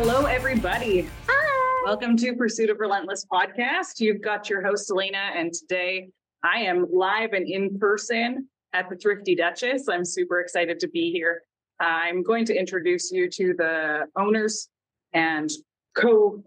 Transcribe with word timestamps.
Hello, 0.00 0.26
everybody. 0.26 1.08
Hi. 1.28 1.82
Welcome 1.84 2.16
to 2.18 2.32
Pursuit 2.36 2.70
of 2.70 2.78
Relentless 2.78 3.26
podcast. 3.26 3.98
You've 3.98 4.22
got 4.22 4.48
your 4.48 4.64
host, 4.64 4.88
Alaina, 4.92 5.32
and 5.34 5.52
today 5.52 6.10
I 6.44 6.60
am 6.60 6.86
live 6.92 7.32
and 7.32 7.48
in 7.48 7.80
person 7.80 8.46
at 8.72 8.88
the 8.88 8.94
Thrifty 8.94 9.34
Dutchess. 9.34 9.88
I'm 9.88 10.04
super 10.04 10.38
excited 10.38 10.78
to 10.78 10.88
be 10.88 11.10
here. 11.10 11.42
I'm 11.80 12.22
going 12.22 12.44
to 12.44 12.56
introduce 12.56 13.10
you 13.10 13.28
to 13.28 13.54
the 13.58 14.06
owners 14.14 14.68
and 15.14 15.50
co 15.96 16.44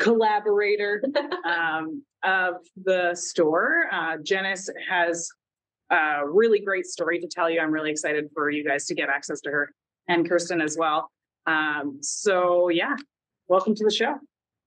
collaborator 0.00 1.00
um, 1.44 2.02
of 2.24 2.54
the 2.84 3.14
store. 3.14 3.84
Uh, 3.92 4.16
Genis 4.16 4.68
has 4.90 5.28
a 5.90 6.22
really 6.26 6.58
great 6.58 6.86
story 6.86 7.20
to 7.20 7.28
tell 7.28 7.48
you. 7.48 7.60
I'm 7.60 7.70
really 7.70 7.92
excited 7.92 8.30
for 8.34 8.50
you 8.50 8.64
guys 8.64 8.86
to 8.86 8.96
get 8.96 9.10
access 9.10 9.40
to 9.42 9.50
her 9.52 9.70
and 10.08 10.28
Kirsten 10.28 10.60
as 10.60 10.76
well. 10.76 11.12
Um, 11.46 11.98
so 12.00 12.68
yeah, 12.68 12.96
welcome 13.48 13.74
to 13.74 13.84
the 13.84 13.90
show. 13.90 14.14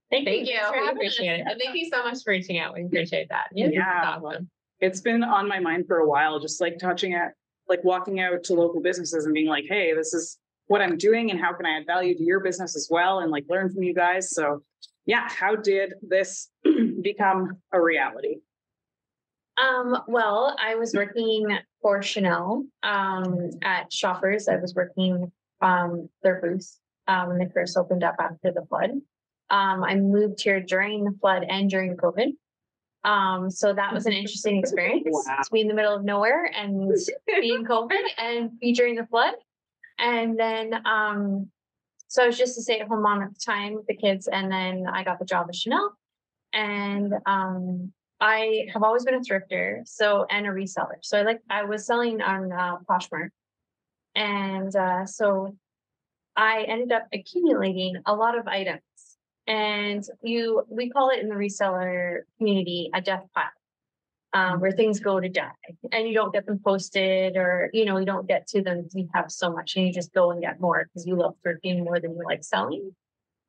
Thank, 0.09 0.26
Thank 0.26 0.48
you. 0.48 0.55
Thanks 0.55 0.70
for 0.70 0.81
We 0.81 0.90
appreciate 0.90 1.34
us. 1.34 1.40
it. 1.40 1.52
And 1.52 1.62
thank 1.62 1.76
you 1.76 1.90
so 1.91 2.03
much 2.03 2.20
for 2.23 2.31
reaching 2.31 2.59
out. 2.59 2.73
We 2.73 2.86
appreciate 2.86 3.27
that. 3.30 3.48
Yeah. 3.53 3.67
Yeah. 3.72 4.17
Awesome. 4.23 4.50
It's 4.80 5.02
been 5.02 5.23
on 5.23 5.48
my 5.48 5.59
mind 5.59 5.86
for 5.88 5.98
a 5.98 6.08
while, 6.08 6.40
just 6.40 6.62
like 6.62 6.77
touching 6.80 7.13
at 7.13 7.34
like 7.67 7.84
walking 7.84 8.22
out 8.22 8.44
to 8.45 8.53
local 8.53 8.81
businesses 8.81 9.26
and 9.26 9.34
being 9.34 9.48
like, 9.48 9.66
hey, 9.67 9.94
this 9.94 10.13
is 10.13 10.38
what 10.67 10.81
I'm 10.81 10.98
doing 10.98 11.31
and 11.31 11.40
how 11.40 11.53
can 11.53 11.66
I 11.66 11.77
add 11.77 11.86
value 11.86 12.16
to 12.16 12.23
your 12.23 12.40
business 12.40 12.76
as 12.76 12.88
well 12.89 13.20
and 13.20 13.31
like 13.31 13.45
learn 13.50 13.70
from 13.70 13.84
you 13.84 13.94
guys. 13.94 14.31
So 14.31 14.62
yeah, 15.05 15.28
how 15.30 15.55
did 15.55 15.94
this 16.02 16.50
become 17.02 17.58
a 17.73 17.81
reality? 17.81 18.38
Um, 19.58 19.98
well, 20.08 20.55
I 20.64 20.75
was 20.75 20.94
working 20.94 21.58
for 21.81 22.02
Chanel 22.02 22.64
um, 22.83 23.50
at 23.64 23.92
Shoppers. 23.92 24.48
I 24.48 24.58
was 24.58 24.75
working 24.75 25.31
um, 25.61 26.09
their 26.23 26.41
booth 26.41 26.77
um, 27.08 27.30
when 27.30 27.38
they 27.39 27.47
first 27.53 27.77
opened 27.77 28.03
up 28.03 28.16
after 28.19 28.52
the 28.52 28.66
flood. 28.67 28.91
Um, 29.50 29.83
I 29.83 29.95
moved 29.95 30.41
here 30.41 30.59
during 30.61 31.03
the 31.05 31.16
flood 31.22 31.45
and 31.47 31.69
during 31.69 31.95
COVID. 31.95 32.33
Um, 33.03 33.49
so 33.49 33.73
that 33.73 33.94
was 33.94 34.05
an 34.05 34.14
interesting 34.14 34.58
experience 34.64 35.05
Wow. 35.09 35.38
to 35.44 35.52
be 35.52 35.61
in 35.61 35.67
the 35.67 35.73
middle 35.73 35.95
of 35.95 36.03
nowhere 36.03 36.52
and 36.53 36.91
being 37.39 37.64
COVID 37.66 38.03
and 38.17 38.59
be 38.59 38.73
during 38.73 38.95
the 38.95 39.05
flood. 39.05 39.33
And 39.99 40.38
then, 40.38 40.73
um, 40.86 41.49
so 42.09 42.23
I 42.23 42.27
was 42.27 42.38
just 42.38 42.58
a 42.58 42.61
stay 42.61 42.80
at 42.80 42.88
home 42.88 43.02
mom 43.03 43.21
at 43.21 43.33
the 43.33 43.39
time 43.39 43.75
with 43.75 43.88
the 43.88 43.95
kids. 43.95 44.27
And 44.27 44.52
then 44.52 44.86
I 44.92 45.03
got 45.03 45.19
the 45.19 45.25
job 45.25 45.47
at 45.49 45.55
Chanel. 45.55 45.94
And 46.53 47.14
um, 47.25 47.92
I 48.19 48.67
have 48.73 48.83
always 48.83 49.03
been 49.05 49.16
a 49.16 49.19
thrifter, 49.19 49.81
so 49.86 50.25
and 50.30 50.45
a 50.47 50.49
reseller. 50.49 50.97
So 51.02 51.19
I 51.19 51.23
like 51.23 51.39
I 51.49 51.64
was 51.64 51.86
selling 51.86 52.21
on 52.21 52.52
uh, 52.52 52.77
Poshmark, 52.89 53.30
and 54.18 54.76
uh, 54.76 55.06
so 55.06 55.56
I 56.36 56.64
ended 56.64 56.92
up 56.92 57.08
accumulating 57.14 57.98
a 58.06 58.16
lot 58.16 58.38
of 58.38 58.48
items. 58.48 58.82
And 59.46 60.04
you, 60.22 60.64
we 60.70 60.90
call 60.90 61.12
it 61.12 61.20
in 61.20 61.30
the 61.30 61.36
reseller 61.36 62.22
community 62.38 62.90
a 62.94 63.00
death 63.00 63.23
pile, 63.34 63.45
um, 64.34 64.60
where 64.60 64.72
things 64.72 65.00
go 65.00 65.22
to 65.22 65.30
die, 65.30 65.52
and 65.94 66.06
you 66.06 66.14
don't 66.14 66.34
get 66.34 66.45
them 66.45 66.60
posted, 66.60 67.38
or 67.38 67.70
you 67.72 67.86
know 67.86 67.98
you 67.98 68.06
don't 68.06 68.28
get 68.28 68.45
to 68.48 68.62
them. 68.62 68.90
You 68.94 69.08
have 69.14 69.32
so 69.32 69.50
much, 69.54 69.78
and 69.78 69.88
you 69.88 69.94
just 69.94 70.14
go 70.14 70.32
and 70.32 70.42
get 70.42 70.60
more 70.60 70.86
because 70.86 71.08
you 71.08 71.16
love 71.16 71.36
thrifting 71.45 71.86
more 71.86 71.98
than 71.98 72.12
you 72.12 72.26
like 72.26 72.44
selling. 72.44 72.92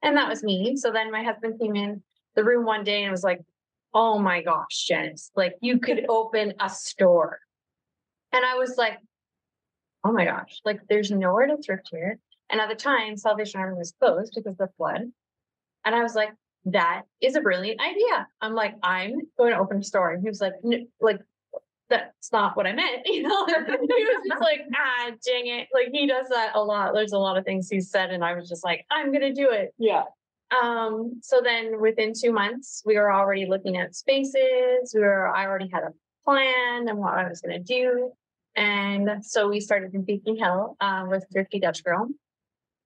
And 0.02 0.16
that 0.16 0.28
was 0.28 0.44
me. 0.44 0.76
So 0.76 0.92
then 0.92 1.10
my 1.10 1.24
husband 1.24 1.58
came 1.58 1.74
in 1.74 2.00
the 2.36 2.44
room 2.44 2.64
one 2.64 2.84
day 2.84 3.02
and 3.02 3.10
was 3.10 3.24
like, 3.24 3.40
oh 3.92 4.20
my 4.20 4.40
gosh, 4.40 4.86
Genis, 4.88 5.32
like 5.34 5.56
you 5.60 5.80
could 5.80 6.06
open 6.08 6.54
a 6.60 6.70
store. 6.70 7.40
And 8.32 8.44
I 8.44 8.54
was 8.54 8.76
like, 8.76 8.98
oh 10.04 10.12
my 10.12 10.24
gosh, 10.24 10.60
like 10.64 10.80
there's 10.88 11.10
nowhere 11.10 11.46
to 11.46 11.56
thrift 11.58 11.88
here. 11.90 12.18
And 12.50 12.60
at 12.60 12.68
the 12.68 12.74
time, 12.74 13.16
Salvation 13.16 13.60
Army 13.60 13.76
was 13.76 13.92
closed 13.98 14.32
because 14.34 14.52
of 14.52 14.58
the 14.58 14.68
flood. 14.76 15.02
And 15.84 15.94
I 15.94 16.02
was 16.02 16.14
like, 16.14 16.30
that 16.66 17.02
is 17.20 17.36
a 17.36 17.40
brilliant 17.40 17.80
idea. 17.80 18.26
I'm 18.40 18.54
like, 18.54 18.74
I'm 18.82 19.14
going 19.36 19.52
to 19.52 19.58
open 19.58 19.78
a 19.78 19.82
store. 19.82 20.12
And 20.12 20.22
he 20.22 20.28
was 20.28 20.40
like, 20.40 20.54
like, 21.00 21.20
that's 21.90 22.32
not 22.32 22.56
what 22.56 22.66
I 22.66 22.72
meant. 22.72 23.02
You 23.06 23.22
know, 23.22 23.46
he 23.46 23.52
was 23.52 24.26
just 24.28 24.40
like, 24.40 24.60
ah, 24.74 25.10
dang 25.24 25.46
it. 25.46 25.68
Like 25.72 25.88
he 25.92 26.06
does 26.06 26.28
that 26.28 26.52
a 26.54 26.62
lot. 26.62 26.94
There's 26.94 27.12
a 27.12 27.18
lot 27.18 27.38
of 27.38 27.44
things 27.44 27.68
he 27.68 27.80
said. 27.80 28.10
And 28.10 28.24
I 28.24 28.34
was 28.34 28.48
just 28.48 28.64
like, 28.64 28.84
I'm 28.90 29.08
going 29.08 29.22
to 29.22 29.32
do 29.32 29.50
it. 29.50 29.74
Yeah. 29.78 30.04
Um, 30.62 31.20
so 31.22 31.40
then 31.42 31.80
within 31.80 32.12
two 32.18 32.32
months, 32.32 32.82
we 32.84 32.96
were 32.96 33.12
already 33.12 33.46
looking 33.46 33.76
at 33.76 33.94
spaces. 33.94 34.92
We 34.94 35.00
were, 35.00 35.28
I 35.28 35.46
already 35.46 35.68
had 35.72 35.82
a 35.82 35.92
plan 36.24 36.88
and 36.88 36.98
what 36.98 37.14
I 37.14 37.28
was 37.28 37.40
going 37.40 37.62
to 37.62 37.64
do. 37.64 38.12
And 38.58 39.24
so 39.24 39.48
we 39.48 39.60
started 39.60 39.94
in 39.94 40.02
Beacon 40.02 40.36
Hill 40.36 40.76
uh, 40.80 41.04
with 41.08 41.24
Thrifty 41.32 41.60
Dutch 41.60 41.84
Girl. 41.84 42.08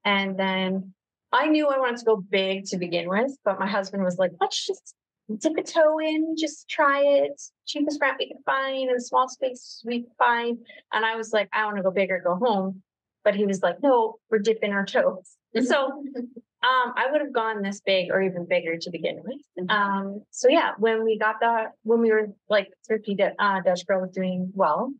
And 0.04 0.38
then 0.38 0.92
I 1.32 1.46
knew 1.46 1.66
I 1.68 1.78
wanted 1.78 1.96
to 2.00 2.04
go 2.04 2.16
big 2.16 2.66
to 2.66 2.76
begin 2.76 3.08
with, 3.08 3.34
but 3.42 3.58
my 3.58 3.66
husband 3.66 4.04
was 4.04 4.18
like, 4.18 4.32
let's 4.38 4.66
just 4.66 4.94
dip 5.38 5.56
a 5.56 5.62
toe 5.62 5.98
in, 5.98 6.36
just 6.38 6.68
try 6.68 7.00
it. 7.02 7.40
Cheapest 7.66 7.98
rent 8.02 8.18
we 8.18 8.28
can 8.28 8.42
find 8.44 8.90
in 8.90 9.00
small 9.00 9.30
spaces 9.30 9.82
we 9.86 10.02
can 10.02 10.10
find. 10.18 10.58
And 10.92 11.06
I 11.06 11.16
was 11.16 11.32
like, 11.32 11.48
I 11.54 11.64
want 11.64 11.78
to 11.78 11.82
go 11.82 11.90
big 11.90 12.10
or 12.10 12.20
go 12.20 12.34
home. 12.34 12.82
But 13.24 13.34
he 13.34 13.46
was 13.46 13.62
like, 13.62 13.76
no, 13.82 14.16
we're 14.30 14.40
dipping 14.40 14.72
our 14.72 14.84
toes. 14.84 15.36
So 15.64 15.86
um, 15.86 16.92
I 16.96 17.08
would 17.10 17.22
have 17.22 17.32
gone 17.32 17.62
this 17.62 17.80
big 17.80 18.10
or 18.10 18.20
even 18.20 18.46
bigger 18.46 18.76
to 18.76 18.90
begin 18.90 19.22
with. 19.24 19.70
Um, 19.70 20.22
so 20.30 20.48
yeah, 20.48 20.72
when 20.78 21.02
we 21.02 21.18
got 21.18 21.36
that, 21.40 21.72
when 21.82 22.00
we 22.00 22.10
were 22.10 22.28
like 22.50 22.68
Thrifty 22.86 23.16
uh, 23.38 23.60
Dutch 23.64 23.86
Girl 23.86 24.02
was 24.02 24.10
doing 24.10 24.50
well, 24.54 24.92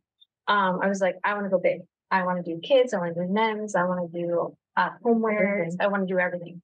um, 0.47 0.79
I 0.81 0.87
was 0.87 1.01
like, 1.01 1.15
I 1.23 1.33
want 1.33 1.45
to 1.45 1.49
go 1.49 1.59
big. 1.59 1.81
I 2.11 2.23
want 2.23 2.43
to 2.43 2.53
do 2.53 2.59
kids. 2.61 2.93
I 2.93 2.99
want 2.99 3.15
to 3.15 3.25
do 3.25 3.31
men's. 3.31 3.75
I 3.75 3.83
want 3.83 4.11
to 4.11 4.19
do 4.19 4.55
uh, 4.77 4.89
homeware. 5.03 5.67
I 5.79 5.87
want 5.87 6.07
to 6.07 6.13
do 6.13 6.19
everything. 6.19 6.61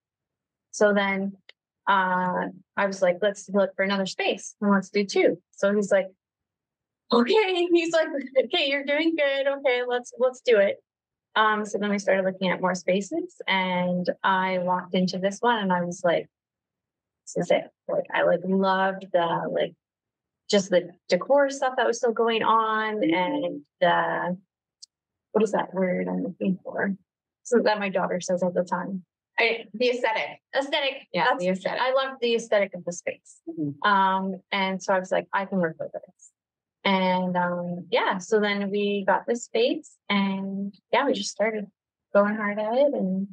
So 0.71 0.93
then 0.93 1.33
uh, 1.87 2.47
I 2.77 2.85
was 2.85 3.01
like, 3.01 3.17
let's 3.21 3.49
look 3.49 3.75
for 3.75 3.83
another 3.83 4.05
space 4.05 4.55
and 4.61 4.69
let's 4.71 4.89
do 4.89 5.03
two. 5.05 5.41
So 5.51 5.73
he's 5.73 5.91
like, 5.91 6.07
okay. 7.11 7.67
He's 7.71 7.93
like, 7.93 8.07
okay, 8.45 8.69
you're 8.69 8.85
doing 8.85 9.15
good. 9.15 9.47
Okay, 9.47 9.81
let's 9.87 10.13
let's 10.19 10.41
do 10.41 10.57
it. 10.57 10.77
Um, 11.35 11.65
so 11.65 11.77
then 11.77 11.89
we 11.89 11.99
started 11.99 12.25
looking 12.25 12.49
at 12.49 12.61
more 12.61 12.75
spaces 12.75 13.41
and 13.47 14.07
I 14.23 14.59
walked 14.59 14.93
into 14.93 15.17
this 15.19 15.39
one 15.39 15.59
and 15.59 15.71
I 15.71 15.83
was 15.83 16.01
like, 16.03 16.27
this 17.35 17.45
is 17.45 17.51
it. 17.51 17.69
Like 17.87 18.05
I 18.13 18.23
like 18.23 18.41
loved 18.43 19.07
the 19.11 19.49
like 19.51 19.73
just 20.49 20.69
the 20.69 20.89
decor 21.07 21.49
stuff 21.49 21.75
that 21.77 21.85
was 21.85 21.97
still 21.97 22.11
going 22.11 22.43
on 22.43 23.03
and 23.03 23.61
the 23.81 24.37
what 25.31 25.43
is 25.43 25.51
that 25.51 25.73
word 25.73 26.07
I'm 26.07 26.23
looking 26.23 26.57
for? 26.63 26.95
So 27.43 27.59
that 27.63 27.79
my 27.79 27.89
daughter 27.89 28.19
says 28.19 28.41
all 28.43 28.51
the 28.51 28.63
time. 28.63 29.03
I, 29.37 29.65
the 29.73 29.89
aesthetic. 29.91 30.41
Aesthetic. 30.57 31.07
Yeah, 31.13 31.23
That's- 31.25 31.39
the 31.39 31.49
aesthetic. 31.49 31.79
I 31.81 31.93
love 31.93 32.17
the 32.19 32.35
aesthetic 32.35 32.73
of 32.73 32.83
the 32.83 32.91
space. 32.91 33.39
Mhm. 33.47 33.75
Um, 33.87 34.41
and 34.51 34.81
so 34.81 34.93
I 34.93 34.99
was 34.99 35.11
like, 35.11 35.27
I 35.31 35.45
can 35.45 35.59
work 35.59 35.77
with 35.79 35.91
this. 35.93 36.31
And 36.83 37.37
um, 37.37 37.87
yeah, 37.91 38.17
so 38.17 38.39
then 38.39 38.69
we 38.69 39.03
got 39.05 39.25
this 39.27 39.45
space 39.45 39.95
and 40.09 40.73
yeah, 40.91 41.05
we 41.05 41.13
just 41.13 41.29
started 41.29 41.67
going 42.13 42.35
hard 42.35 42.57
at 42.59 42.73
it 42.73 42.93
and 42.93 43.27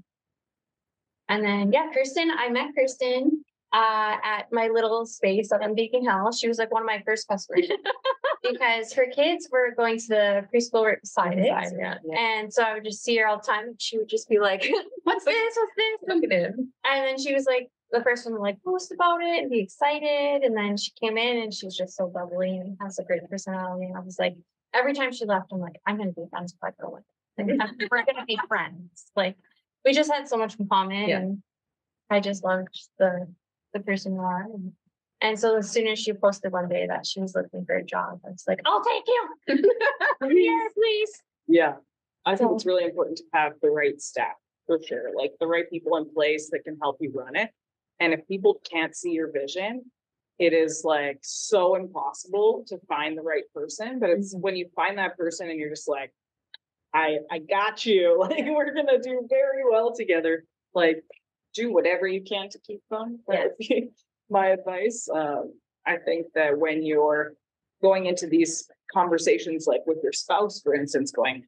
and 1.28 1.44
then 1.44 1.72
yeah, 1.72 1.90
Kirsten, 1.92 2.30
I 2.30 2.50
met 2.50 2.74
Kirsten 2.76 3.44
uh 3.76 4.16
at 4.24 4.44
my 4.52 4.68
little 4.68 5.04
space 5.04 5.52
up 5.52 5.62
in 5.62 5.74
Beacon 5.74 6.02
Hill. 6.02 6.32
She 6.32 6.48
was 6.48 6.58
like 6.58 6.72
one 6.72 6.82
of 6.82 6.86
my 6.86 7.02
first 7.04 7.28
customers 7.28 7.68
because 8.42 8.92
her 8.94 9.06
kids 9.14 9.48
were 9.52 9.74
going 9.76 9.98
to 9.98 10.06
the 10.08 10.48
preschool 10.52 10.84
right 10.86 11.00
beside 11.00 11.38
it. 11.38 11.46
Yeah. 11.78 11.96
And 12.16 12.52
so 12.52 12.62
I 12.62 12.74
would 12.74 12.84
just 12.84 13.02
see 13.04 13.16
her 13.18 13.26
all 13.26 13.36
the 13.38 13.42
time 13.52 13.64
and 13.68 13.80
she 13.80 13.98
would 13.98 14.08
just 14.08 14.28
be 14.28 14.38
like, 14.38 14.62
What's 15.04 15.24
this? 15.24 15.56
What's 15.56 15.72
this? 15.76 16.14
Look 16.14 16.24
at 16.24 16.32
it. 16.32 16.54
And 16.56 17.06
then 17.06 17.18
she 17.18 17.34
was 17.34 17.44
like, 17.46 17.68
the 17.92 18.02
first 18.02 18.24
one 18.26 18.34
to 18.34 18.40
like 18.40 18.56
post 18.64 18.90
about 18.92 19.22
it 19.22 19.42
and 19.42 19.50
be 19.50 19.60
excited. 19.60 20.42
And 20.42 20.56
then 20.56 20.76
she 20.76 20.90
came 21.00 21.16
in 21.16 21.42
and 21.42 21.54
she 21.54 21.66
was 21.66 21.76
just 21.76 21.96
so 21.96 22.08
bubbly 22.08 22.56
and 22.56 22.76
has 22.80 22.98
a 22.98 23.04
great 23.04 23.28
personality. 23.30 23.86
And 23.86 23.96
I 23.96 24.00
was 24.00 24.18
like, 24.18 24.36
every 24.74 24.92
time 24.92 25.12
she 25.12 25.24
left, 25.24 25.52
I'm 25.52 25.60
like, 25.60 25.76
I'm 25.86 25.96
gonna 25.96 26.12
be 26.12 26.26
friends 26.30 26.52
with 26.54 26.60
that 26.62 26.76
girl. 26.78 26.94
Like, 26.94 27.04
we're 27.90 28.04
gonna 28.04 28.26
be 28.26 28.38
friends. 28.48 29.12
Like 29.14 29.36
we 29.84 29.92
just 29.92 30.10
had 30.10 30.26
so 30.28 30.36
much 30.36 30.58
in 30.58 30.66
common 30.68 31.08
Yeah. 31.08 31.18
and 31.18 31.42
I 32.10 32.20
just 32.20 32.42
loved 32.42 32.68
the 32.98 33.28
the 33.76 33.84
person 33.84 34.14
you 34.14 34.20
are. 34.20 34.42
And, 34.42 34.72
and 35.20 35.38
so 35.38 35.56
as 35.56 35.70
soon 35.70 35.86
as 35.86 35.98
she 35.98 36.12
posted 36.12 36.52
one 36.52 36.68
day 36.68 36.86
that 36.86 37.06
she 37.06 37.20
was 37.20 37.34
looking 37.34 37.64
for 37.64 37.76
a 37.76 37.84
job, 37.84 38.20
I 38.24 38.30
was 38.30 38.44
like, 38.46 38.60
oh, 38.64 38.78
I'll 38.78 38.84
take 38.84 39.04
you. 39.06 40.30
Here, 40.40 40.70
please. 40.74 41.22
Yeah. 41.46 41.74
I 42.24 42.36
think 42.36 42.50
So- 42.50 42.54
it's 42.54 42.66
really 42.66 42.84
important 42.84 43.18
to 43.18 43.24
have 43.32 43.52
the 43.62 43.70
right 43.70 44.00
staff 44.00 44.34
for 44.66 44.80
sure, 44.82 45.10
like 45.16 45.32
the 45.40 45.46
right 45.46 45.68
people 45.70 45.96
in 45.96 46.12
place 46.12 46.50
that 46.50 46.64
can 46.64 46.76
help 46.82 46.96
you 47.00 47.12
run 47.14 47.36
it. 47.36 47.50
And 48.00 48.12
if 48.12 48.26
people 48.26 48.60
can't 48.70 48.94
see 48.94 49.12
your 49.12 49.30
vision, 49.30 49.84
it 50.38 50.52
is 50.52 50.82
like 50.84 51.18
so 51.22 51.76
impossible 51.76 52.64
to 52.66 52.78
find 52.88 53.16
the 53.16 53.22
right 53.22 53.44
person. 53.54 53.98
But 53.98 54.10
it's 54.10 54.34
mm-hmm. 54.34 54.42
when 54.42 54.56
you 54.56 54.68
find 54.74 54.98
that 54.98 55.16
person 55.16 55.48
and 55.48 55.58
you're 55.58 55.70
just 55.70 55.88
like, 55.88 56.12
I 56.92 57.18
I 57.30 57.38
got 57.38 57.86
you. 57.86 58.16
Like 58.28 58.44
we're 58.46 58.74
gonna 58.74 59.00
do 59.00 59.26
very 59.28 59.62
well 59.70 59.94
together. 59.94 60.44
Like 60.74 61.04
do 61.56 61.72
whatever 61.72 62.06
you 62.06 62.22
can 62.22 62.48
to 62.50 62.58
keep 62.60 62.82
them. 62.90 63.20
That 63.28 63.42
would 63.42 63.58
be 63.58 63.88
my 64.30 64.48
advice. 64.48 65.08
Um, 65.12 65.54
I 65.86 65.96
think 65.96 66.26
that 66.34 66.58
when 66.58 66.84
you're 66.84 67.34
going 67.82 68.06
into 68.06 68.26
these 68.26 68.68
conversations, 68.92 69.66
like 69.66 69.82
with 69.86 69.98
your 70.02 70.12
spouse, 70.12 70.60
for 70.60 70.74
instance, 70.74 71.10
going, 71.10 71.44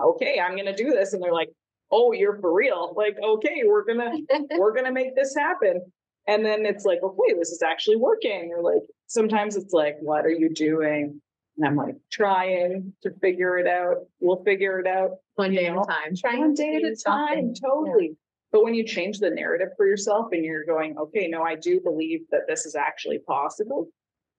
okay, 0.00 0.40
I'm 0.40 0.56
gonna 0.56 0.76
do 0.76 0.90
this, 0.90 1.12
and 1.12 1.22
they're 1.22 1.32
like, 1.32 1.50
oh, 1.90 2.12
you're 2.12 2.38
for 2.40 2.52
real. 2.52 2.94
Like, 2.96 3.16
okay, 3.22 3.62
we're 3.64 3.84
gonna 3.84 4.12
we're 4.58 4.74
gonna 4.74 4.92
make 4.92 5.14
this 5.16 5.34
happen. 5.34 5.80
And 6.28 6.44
then 6.44 6.66
it's 6.66 6.84
like, 6.84 6.98
okay, 7.02 7.34
this 7.38 7.50
is 7.50 7.62
actually 7.62 7.96
working. 7.96 8.52
Or 8.56 8.62
like 8.62 8.82
sometimes 9.06 9.56
it's 9.56 9.72
like, 9.72 9.96
what 10.00 10.24
are 10.24 10.30
you 10.30 10.52
doing? 10.52 11.20
And 11.56 11.66
I'm 11.66 11.76
like 11.76 11.96
trying 12.12 12.92
to 13.02 13.10
figure 13.20 13.58
it 13.58 13.66
out. 13.66 13.98
We'll 14.20 14.42
figure 14.42 14.80
it 14.80 14.86
out 14.86 15.12
One 15.36 15.52
day 15.52 15.66
You 15.66 15.78
at 15.78 15.82
a 15.82 15.86
time. 15.86 16.16
Trying 16.16 16.40
one 16.40 16.54
day 16.54 16.74
at 16.76 16.82
a 16.82 16.96
time. 16.96 16.96
something. 16.96 17.56
Totally. 17.62 18.16
But 18.52 18.64
when 18.64 18.74
you 18.74 18.84
change 18.84 19.18
the 19.18 19.30
narrative 19.30 19.70
for 19.76 19.86
yourself 19.86 20.28
and 20.32 20.44
you're 20.44 20.64
going, 20.64 20.96
okay, 20.98 21.28
no, 21.28 21.42
I 21.42 21.56
do 21.56 21.80
believe 21.80 22.20
that 22.30 22.42
this 22.48 22.64
is 22.64 22.74
actually 22.74 23.18
possible, 23.18 23.88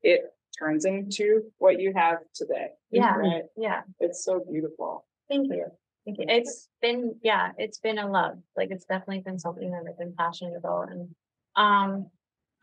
it 0.02 0.22
turns 0.58 0.86
into 0.86 1.44
what 1.58 1.80
you 1.80 1.94
have 1.96 2.20
today. 2.34 2.70
Yeah. 2.90 3.16
Right. 3.16 3.44
Yeah. 3.56 3.82
It's 4.00 4.24
so 4.24 4.44
beautiful. 4.50 5.06
Thank 5.30 5.48
you. 5.52 5.66
Thank 6.06 6.20
you. 6.20 6.26
It's 6.28 6.70
been, 6.82 7.16
yeah, 7.22 7.52
it's 7.58 7.80
been 7.80 8.00
a 8.00 8.10
love. 8.10 8.38
Like 8.56 8.72
it's 8.72 8.86
definitely 8.86 9.20
been 9.20 9.40
something 9.40 9.70
that 9.72 9.84
I've 9.88 10.00
been 10.00 10.16
passionate 10.18 10.56
about. 10.58 10.90
And 10.90 11.10
um, 11.56 12.10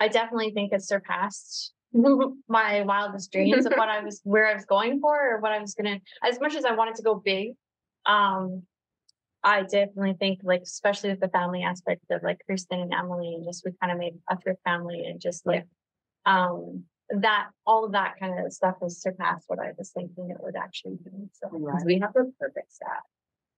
I 0.00 0.08
definitely 0.08 0.50
think 0.52 0.72
it's 0.72 0.88
surpassed 0.88 1.72
my 2.48 2.82
wildest 2.82 3.30
dreams 3.30 3.66
of 3.66 3.72
what 3.76 3.88
I 3.88 4.00
was 4.00 4.20
where 4.24 4.48
I 4.48 4.54
was 4.54 4.64
going 4.64 5.00
for 5.00 5.34
or 5.34 5.40
what 5.40 5.52
I 5.52 5.60
was 5.60 5.74
gonna 5.74 6.00
as 6.24 6.40
much 6.40 6.56
as 6.56 6.64
I 6.64 6.74
wanted 6.74 6.96
to 6.96 7.02
go 7.02 7.14
big. 7.14 7.52
Um 8.04 8.64
I 9.44 9.62
definitely 9.62 10.14
think 10.18 10.40
like 10.42 10.62
especially 10.62 11.10
with 11.10 11.20
the 11.20 11.28
family 11.28 11.62
aspect 11.62 12.00
of 12.10 12.22
like 12.22 12.40
Kirsten 12.48 12.80
and 12.80 12.94
Emily 12.94 13.34
and 13.34 13.44
just 13.44 13.64
we 13.64 13.72
kind 13.80 13.92
of 13.92 13.98
made 13.98 14.14
a 14.30 14.38
thrift 14.38 14.60
family 14.64 15.04
and 15.06 15.20
just 15.20 15.44
like 15.46 15.66
um 16.26 16.84
that 17.20 17.48
all 17.66 17.84
of 17.84 17.92
that 17.92 18.14
kind 18.18 18.44
of 18.44 18.50
stuff 18.52 18.76
has 18.80 19.00
surpassed 19.02 19.44
what 19.48 19.58
I 19.58 19.72
was 19.76 19.90
thinking 19.90 20.30
it 20.30 20.38
would 20.40 20.56
actually 20.56 20.96
be. 21.04 21.28
So 21.32 21.48
Right. 21.52 21.84
We 21.84 21.98
have 22.00 22.14
the 22.14 22.32
perfect 22.40 22.72
staff. 22.72 23.02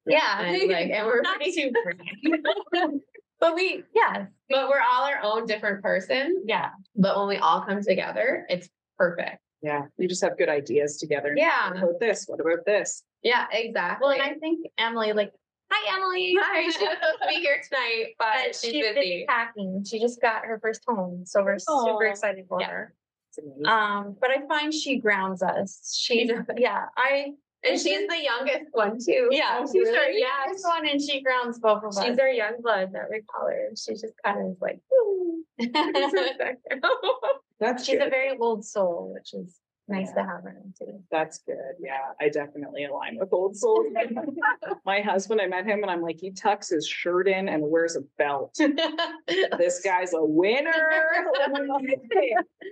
yeah, 0.07 0.41
And 0.43 0.69
like, 0.71 0.91
and 0.91 1.07
we're 1.07 1.21
Not 1.23 1.37
pretty 1.37 1.53
too 1.53 1.71
super. 1.73 2.91
but 3.41 3.55
we 3.55 3.85
yeah 3.95 4.27
But 4.51 4.69
we're 4.69 4.81
all 4.81 5.05
our 5.05 5.21
own 5.23 5.47
different 5.47 5.83
person. 5.83 6.43
yeah 6.47 6.71
But 6.97 7.17
when 7.17 7.29
we 7.29 7.37
all 7.37 7.63
come 7.63 7.81
together, 7.83 8.45
it's 8.49 8.69
perfect. 8.99 9.39
Yeah. 9.63 9.83
You 9.99 10.09
just 10.09 10.23
have 10.25 10.37
good 10.37 10.49
ideas 10.49 10.99
together. 10.99 11.33
yeah 11.37 11.71
What 11.71 11.79
about 11.83 12.01
this? 12.01 12.25
What 12.27 12.41
about 12.41 12.65
this? 12.67 13.05
Yeah, 13.23 13.47
exactly. 13.53 14.05
well 14.05 14.13
and 14.13 14.23
I 14.23 14.35
think 14.35 14.67
Emily 14.77 15.13
like 15.13 15.31
hi 15.71 15.97
Emily 15.97 16.37
Hi, 16.41 16.65
she's 16.65 16.75
supposed 16.75 17.19
to 17.23 17.29
be 17.29 17.35
here 17.37 17.61
tonight, 17.69 18.15
but 18.19 18.27
but 18.47 18.55
she's 18.57 18.71
she's 18.73 18.95
busy. 18.95 19.25
packing 19.29 19.85
she 19.85 19.99
just 19.99 20.21
got 20.21 20.45
her 20.45 20.59
first 20.61 20.83
home 20.87 21.25
so 21.27 21.43
we're 21.43 21.57
Aw. 21.69 21.85
super 21.87 22.05
excited 22.07 22.47
for 22.49 22.61
Yeah. 22.61 22.69
her 22.69 22.95
um 23.67 24.17
but 24.21 24.31
I 24.31 24.47
find 24.49 24.73
she 24.73 24.97
grounds 24.99 25.43
us 25.43 25.95
she's 25.99 26.31
yeah 26.57 26.87
I 26.97 27.33
And 27.69 27.79
she's 27.81 28.07
the 28.09 28.23
youngest 28.23 28.67
one 28.73 28.99
too. 29.05 29.29
yeah 29.31 29.59
Oh, 29.61 29.67
she's 29.71 29.89
our 29.89 29.93
really? 29.95 30.21
youngest 30.21 30.65
one 30.67 30.89
and 30.89 31.01
she 31.01 31.21
grounds 31.23 31.59
both 31.59 31.83
of 31.85 31.97
us 31.97 32.03
She's 32.05 32.19
our 32.19 32.29
young 32.29 32.61
blood 32.63 32.91
that 32.93 33.09
we 33.11 33.23
call 33.23 33.47
her. 33.49 33.71
She's 33.77 34.01
just 34.01 34.15
kind 34.25 34.39
of 34.47 34.57
like, 34.61 34.81
That's 37.61 37.85
she's 37.87 37.99
good. 37.99 38.07
a 38.07 38.11
very 38.11 38.37
old 38.39 38.65
soul 38.65 39.13
which 39.15 39.35
is 39.35 39.57
nice 39.89 40.09
Yeah. 40.17 40.23
to 40.23 40.29
have 40.29 40.43
her 40.43 40.63
too 40.79 41.03
That's 41.11 41.39
good. 41.39 41.75
Yeah, 41.79 41.99
I 42.21 42.29
definitely 42.29 42.85
align 42.85 43.19
with 43.19 43.33
old 43.33 43.57
souls. 43.57 43.87
My 44.85 45.01
husband, 45.01 45.41
I 45.41 45.47
met 45.47 45.67
him 45.67 45.83
and 45.83 45.91
I'm 45.91 46.03
like, 46.03 46.19
he 46.21 46.31
tucks 46.33 46.69
his 46.71 46.87
shirt 46.87 47.29
in 47.29 47.49
and 47.49 47.63
wears 47.63 47.97
a 47.97 48.01
belt. 48.19 48.57
This 49.59 49.81
guy's 49.81 50.13
a 50.15 50.23
winner. 50.23 50.73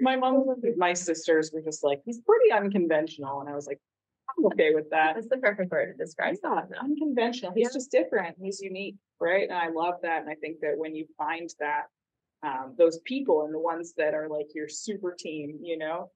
my 0.00 0.16
mom, 0.16 0.44
my 0.76 0.92
sisters 0.92 1.50
were 1.52 1.62
just 1.62 1.82
like, 1.82 2.00
he's 2.04 2.20
pretty 2.20 2.52
unconventional. 2.52 3.40
And 3.40 3.48
I 3.48 3.54
was 3.54 3.66
like, 3.66 3.80
I'm 4.36 4.46
okay 4.46 4.74
with 4.74 4.90
that. 4.90 5.14
That's 5.14 5.28
the 5.28 5.38
perfect 5.38 5.70
word 5.70 5.96
to 5.96 6.04
describe 6.04 6.30
He's 6.30 6.42
not 6.42 6.68
unconventional. 6.80 7.52
He's 7.54 7.72
just 7.72 7.90
different. 7.90 8.36
He's 8.40 8.60
unique, 8.60 8.96
right? 9.20 9.48
And 9.48 9.58
I 9.58 9.68
love 9.68 9.94
that. 10.02 10.22
And 10.22 10.30
I 10.30 10.34
think 10.34 10.60
that 10.60 10.72
when 10.76 10.94
you 10.94 11.06
find 11.16 11.48
that, 11.60 11.84
um, 12.42 12.74
those 12.76 12.98
people 13.04 13.44
and 13.44 13.54
the 13.54 13.58
ones 13.58 13.94
that 13.96 14.14
are 14.14 14.28
like 14.28 14.48
your 14.54 14.68
super 14.68 15.14
team, 15.18 15.58
you 15.62 15.78
know, 15.78 16.10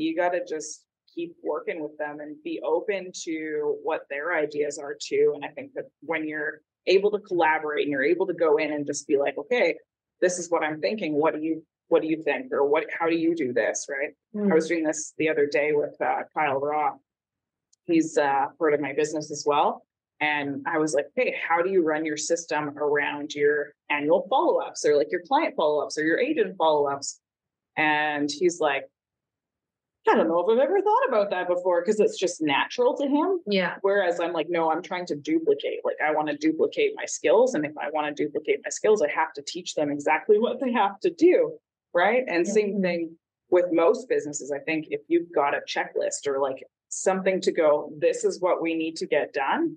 you 0.00 0.16
got 0.16 0.30
to 0.30 0.44
just 0.44 0.84
keep 1.14 1.34
working 1.42 1.82
with 1.82 1.96
them 1.98 2.20
and 2.20 2.36
be 2.42 2.60
open 2.64 3.10
to 3.24 3.76
what 3.82 4.02
their 4.08 4.34
ideas 4.34 4.78
are 4.78 4.96
too. 5.00 5.32
And 5.34 5.44
I 5.44 5.48
think 5.48 5.72
that 5.74 5.84
when 6.02 6.26
you're 6.26 6.60
able 6.86 7.10
to 7.10 7.18
collaborate 7.18 7.82
and 7.82 7.90
you're 7.90 8.04
able 8.04 8.26
to 8.26 8.34
go 8.34 8.56
in 8.56 8.72
and 8.72 8.86
just 8.86 9.06
be 9.06 9.18
like, 9.18 9.36
okay, 9.36 9.76
this 10.20 10.38
is 10.38 10.50
what 10.50 10.62
I'm 10.62 10.80
thinking. 10.80 11.14
What 11.14 11.34
do 11.34 11.40
you, 11.40 11.64
what 11.88 12.02
do 12.02 12.08
you 12.08 12.22
think? 12.22 12.52
Or 12.52 12.64
what, 12.66 12.84
how 12.96 13.08
do 13.08 13.16
you 13.16 13.34
do 13.34 13.52
this? 13.52 13.86
Right. 13.88 14.14
I 14.50 14.54
was 14.54 14.68
doing 14.68 14.84
this 14.84 15.12
the 15.18 15.28
other 15.28 15.46
day 15.46 15.72
with 15.72 15.96
uh, 16.00 16.22
Kyle 16.32 16.60
Raw. 16.60 16.94
He's 17.84 18.16
uh, 18.16 18.46
part 18.58 18.74
of 18.74 18.80
my 18.80 18.92
business 18.92 19.30
as 19.30 19.44
well. 19.46 19.82
And 20.20 20.64
I 20.66 20.78
was 20.78 20.94
like, 20.94 21.06
hey, 21.16 21.34
how 21.48 21.62
do 21.62 21.70
you 21.70 21.82
run 21.82 22.04
your 22.04 22.18
system 22.18 22.76
around 22.78 23.32
your 23.32 23.72
annual 23.88 24.26
follow 24.28 24.60
ups 24.60 24.84
or 24.84 24.96
like 24.96 25.08
your 25.10 25.22
client 25.26 25.54
follow 25.56 25.82
ups 25.82 25.98
or 25.98 26.04
your 26.04 26.20
agent 26.20 26.56
follow 26.58 26.86
ups? 26.86 27.20
And 27.76 28.30
he's 28.30 28.60
like, 28.60 28.84
I 30.08 30.14
don't 30.14 30.28
know 30.28 30.40
if 30.40 30.48
I've 30.50 30.62
ever 30.64 30.80
thought 30.80 31.08
about 31.08 31.30
that 31.30 31.46
before 31.46 31.82
because 31.82 32.00
it's 32.00 32.18
just 32.18 32.40
natural 32.40 32.96
to 32.96 33.06
him. 33.06 33.40
Yeah. 33.46 33.76
Whereas 33.82 34.18
I'm 34.18 34.32
like, 34.32 34.46
no, 34.48 34.70
I'm 34.70 34.82
trying 34.82 35.06
to 35.06 35.16
duplicate. 35.16 35.80
Like, 35.84 35.96
I 36.04 36.12
want 36.12 36.28
to 36.28 36.36
duplicate 36.36 36.92
my 36.96 37.04
skills. 37.04 37.54
And 37.54 37.66
if 37.66 37.76
I 37.76 37.90
want 37.90 38.14
to 38.14 38.24
duplicate 38.24 38.60
my 38.64 38.70
skills, 38.70 39.02
I 39.02 39.10
have 39.10 39.32
to 39.34 39.42
teach 39.42 39.74
them 39.74 39.90
exactly 39.90 40.38
what 40.38 40.58
they 40.60 40.72
have 40.72 40.98
to 41.00 41.10
do. 41.10 41.58
Right. 41.92 42.24
And 42.26 42.46
Yeah. 42.46 42.52
same 42.52 42.80
thing 42.80 43.16
with 43.50 43.66
most 43.72 44.08
businesses. 44.08 44.50
I 44.50 44.60
think 44.60 44.86
if 44.90 45.02
you've 45.08 45.30
got 45.32 45.54
a 45.54 45.60
checklist 45.68 46.26
or 46.26 46.40
like 46.40 46.64
something 46.88 47.40
to 47.42 47.52
go, 47.52 47.92
this 47.98 48.24
is 48.24 48.40
what 48.40 48.62
we 48.62 48.74
need 48.74 48.96
to 48.96 49.06
get 49.06 49.34
done, 49.34 49.76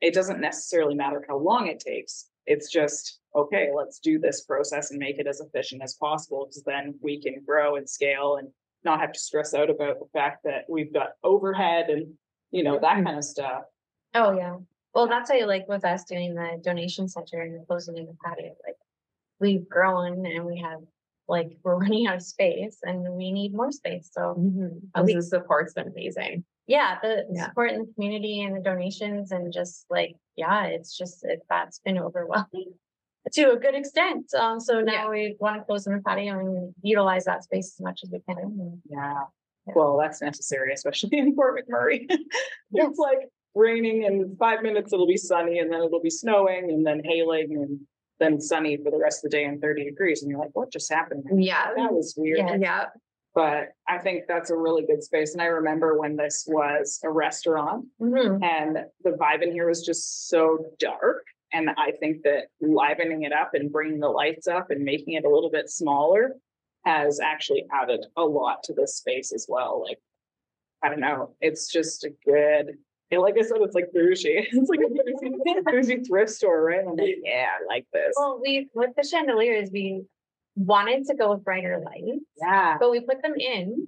it 0.00 0.12
doesn't 0.12 0.40
necessarily 0.40 0.94
matter 0.94 1.24
how 1.28 1.38
long 1.38 1.68
it 1.68 1.78
takes. 1.78 2.28
It's 2.46 2.70
just, 2.70 3.20
okay, 3.36 3.70
let's 3.74 4.00
do 4.00 4.18
this 4.18 4.44
process 4.44 4.90
and 4.90 4.98
make 4.98 5.18
it 5.18 5.28
as 5.28 5.40
efficient 5.40 5.82
as 5.82 5.94
possible 5.94 6.46
because 6.46 6.64
then 6.64 6.98
we 7.00 7.20
can 7.22 7.42
grow 7.46 7.76
and 7.76 7.88
scale 7.88 8.36
and 8.36 8.48
not 8.84 9.00
have 9.00 9.12
to 9.12 9.18
stress 9.18 9.54
out 9.54 9.70
about 9.70 9.98
the 9.98 10.06
fact 10.12 10.44
that 10.44 10.64
we've 10.68 10.92
got 10.92 11.10
overhead 11.22 11.88
and, 11.90 12.14
you 12.50 12.62
know, 12.62 12.78
that 12.80 13.04
kind 13.04 13.16
of 13.16 13.24
stuff. 13.24 13.62
Oh 14.14 14.32
yeah. 14.36 14.56
Well, 14.94 15.08
that's 15.08 15.30
why 15.30 15.44
like 15.44 15.66
with 15.68 15.84
us 15.84 16.04
doing 16.04 16.34
the 16.34 16.60
donation 16.62 17.08
center 17.08 17.40
and 17.40 17.66
closing 17.66 17.96
in 17.96 18.06
the 18.06 18.16
patio, 18.24 18.54
like 18.66 18.76
we've 19.40 19.68
grown 19.68 20.26
and 20.26 20.44
we 20.44 20.58
have 20.58 20.80
like 21.28 21.56
we're 21.64 21.76
running 21.76 22.06
out 22.06 22.16
of 22.16 22.22
space 22.22 22.78
and 22.82 23.02
we 23.14 23.32
need 23.32 23.54
more 23.54 23.72
space. 23.72 24.10
So 24.12 24.34
mm-hmm. 24.38 24.78
At 24.94 25.04
least 25.04 25.30
the 25.30 25.38
support's 25.38 25.74
been 25.74 25.88
amazing. 25.88 26.44
yeah, 26.66 26.98
the 27.02 27.26
Yeah. 27.30 27.46
support 27.46 27.70
in 27.72 27.80
the 27.80 27.92
community 27.94 28.42
and 28.42 28.54
the 28.56 28.60
donations 28.60 29.32
and 29.32 29.52
just 29.52 29.86
like 29.90 30.16
yeah, 30.36 30.64
it's 30.66 30.96
just 30.96 31.24
it, 31.24 31.40
that's 31.48 31.78
been 31.80 31.98
overwhelming 31.98 32.72
to 33.32 33.52
a 33.52 33.56
good 33.56 33.74
extent. 33.74 34.26
Um, 34.38 34.58
so 34.60 34.80
now 34.80 35.10
we 35.10 35.36
want 35.38 35.56
to 35.58 35.64
close 35.64 35.86
in 35.86 35.94
the 35.94 36.02
patio 36.02 36.38
and 36.40 36.74
utilize 36.82 37.24
that 37.26 37.44
space 37.44 37.74
as 37.78 37.80
much 37.80 38.00
as 38.02 38.10
we 38.10 38.20
can. 38.28 38.80
Yeah. 38.88 39.22
Yeah. 39.66 39.74
Well, 39.76 39.96
that's 39.96 40.20
necessary, 40.20 40.72
especially 40.72 41.10
in 41.18 41.34
Fort 41.36 41.56
McMurray. 41.56 42.06
Yes. 42.08 42.88
It's 42.90 42.98
like 42.98 43.28
raining 43.54 44.04
and 44.06 44.36
five 44.38 44.62
minutes 44.62 44.92
it'll 44.92 45.06
be 45.06 45.16
sunny 45.16 45.58
and 45.60 45.72
then 45.72 45.82
it'll 45.82 46.00
be 46.00 46.10
snowing 46.10 46.70
and 46.70 46.84
then 46.86 47.02
hailing 47.04 47.54
and 47.54 47.80
then 48.18 48.40
sunny 48.40 48.76
for 48.78 48.90
the 48.90 48.98
rest 48.98 49.24
of 49.24 49.30
the 49.30 49.36
day 49.36 49.44
and 49.44 49.60
30 49.60 49.84
degrees. 49.84 50.22
And 50.22 50.30
you're 50.30 50.40
like, 50.40 50.50
what 50.54 50.72
just 50.72 50.92
happened? 50.92 51.24
Yeah. 51.36 51.68
That 51.76 51.92
was 51.92 52.14
weird. 52.16 52.38
Yeah. 52.38 52.56
Yeah. 52.56 52.84
But 53.34 53.68
I 53.88 53.98
think 53.98 54.24
that's 54.28 54.50
a 54.50 54.56
really 54.56 54.84
good 54.84 55.02
space. 55.02 55.32
And 55.32 55.40
I 55.40 55.46
remember 55.46 55.98
when 55.98 56.16
this 56.16 56.44
was 56.46 56.98
a 57.04 57.10
restaurant 57.10 57.86
Mhm. 58.00 58.42
and 58.44 58.78
the 59.04 59.10
vibe 59.12 59.42
in 59.42 59.52
here 59.52 59.68
was 59.68 59.84
just 59.86 60.28
so 60.28 60.58
dark. 60.78 61.24
And 61.52 61.70
I 61.70 61.92
think 62.00 62.22
that 62.22 62.44
livening 62.60 63.22
it 63.24 63.32
up 63.32 63.50
and 63.54 63.70
bringing 63.70 64.00
the 64.00 64.08
lights 64.08 64.48
up 64.48 64.70
and 64.70 64.82
making 64.84 65.14
it 65.14 65.24
a 65.24 65.28
little 65.28 65.50
bit 65.50 65.68
smaller 65.68 66.32
has 66.84 67.20
actually 67.20 67.64
added 67.72 68.04
a 68.16 68.22
lot 68.22 68.62
to 68.64 68.72
this 68.72 68.96
space 68.96 69.32
as 69.32 69.46
well. 69.48 69.82
Like, 69.86 69.98
I 70.82 70.88
don't 70.88 71.00
know, 71.00 71.34
it's 71.40 71.70
just 71.70 72.04
a 72.04 72.10
good, 72.24 72.76
and 73.10 73.20
like 73.20 73.36
I 73.38 73.42
said, 73.42 73.58
it's 73.60 73.74
like 73.74 73.92
bougie. 73.92 74.48
It's 74.52 74.68
like 74.70 74.80
a 74.80 74.88
bougie, 74.88 75.60
bougie 75.64 76.04
thrift 76.04 76.30
store, 76.30 76.64
right? 76.64 76.80
I'm 76.80 76.96
like, 76.96 77.16
yeah, 77.22 77.46
I 77.60 77.66
like 77.72 77.86
this. 77.92 78.14
Well, 78.16 78.40
we 78.42 78.68
with 78.74 78.90
the 78.96 79.06
chandeliers, 79.06 79.68
we 79.72 80.02
wanted 80.56 81.04
to 81.06 81.14
go 81.14 81.32
with 81.34 81.44
brighter 81.44 81.82
lights, 81.84 82.24
Yeah, 82.40 82.78
but 82.80 82.90
we 82.90 83.00
put 83.00 83.22
them 83.22 83.34
in, 83.38 83.86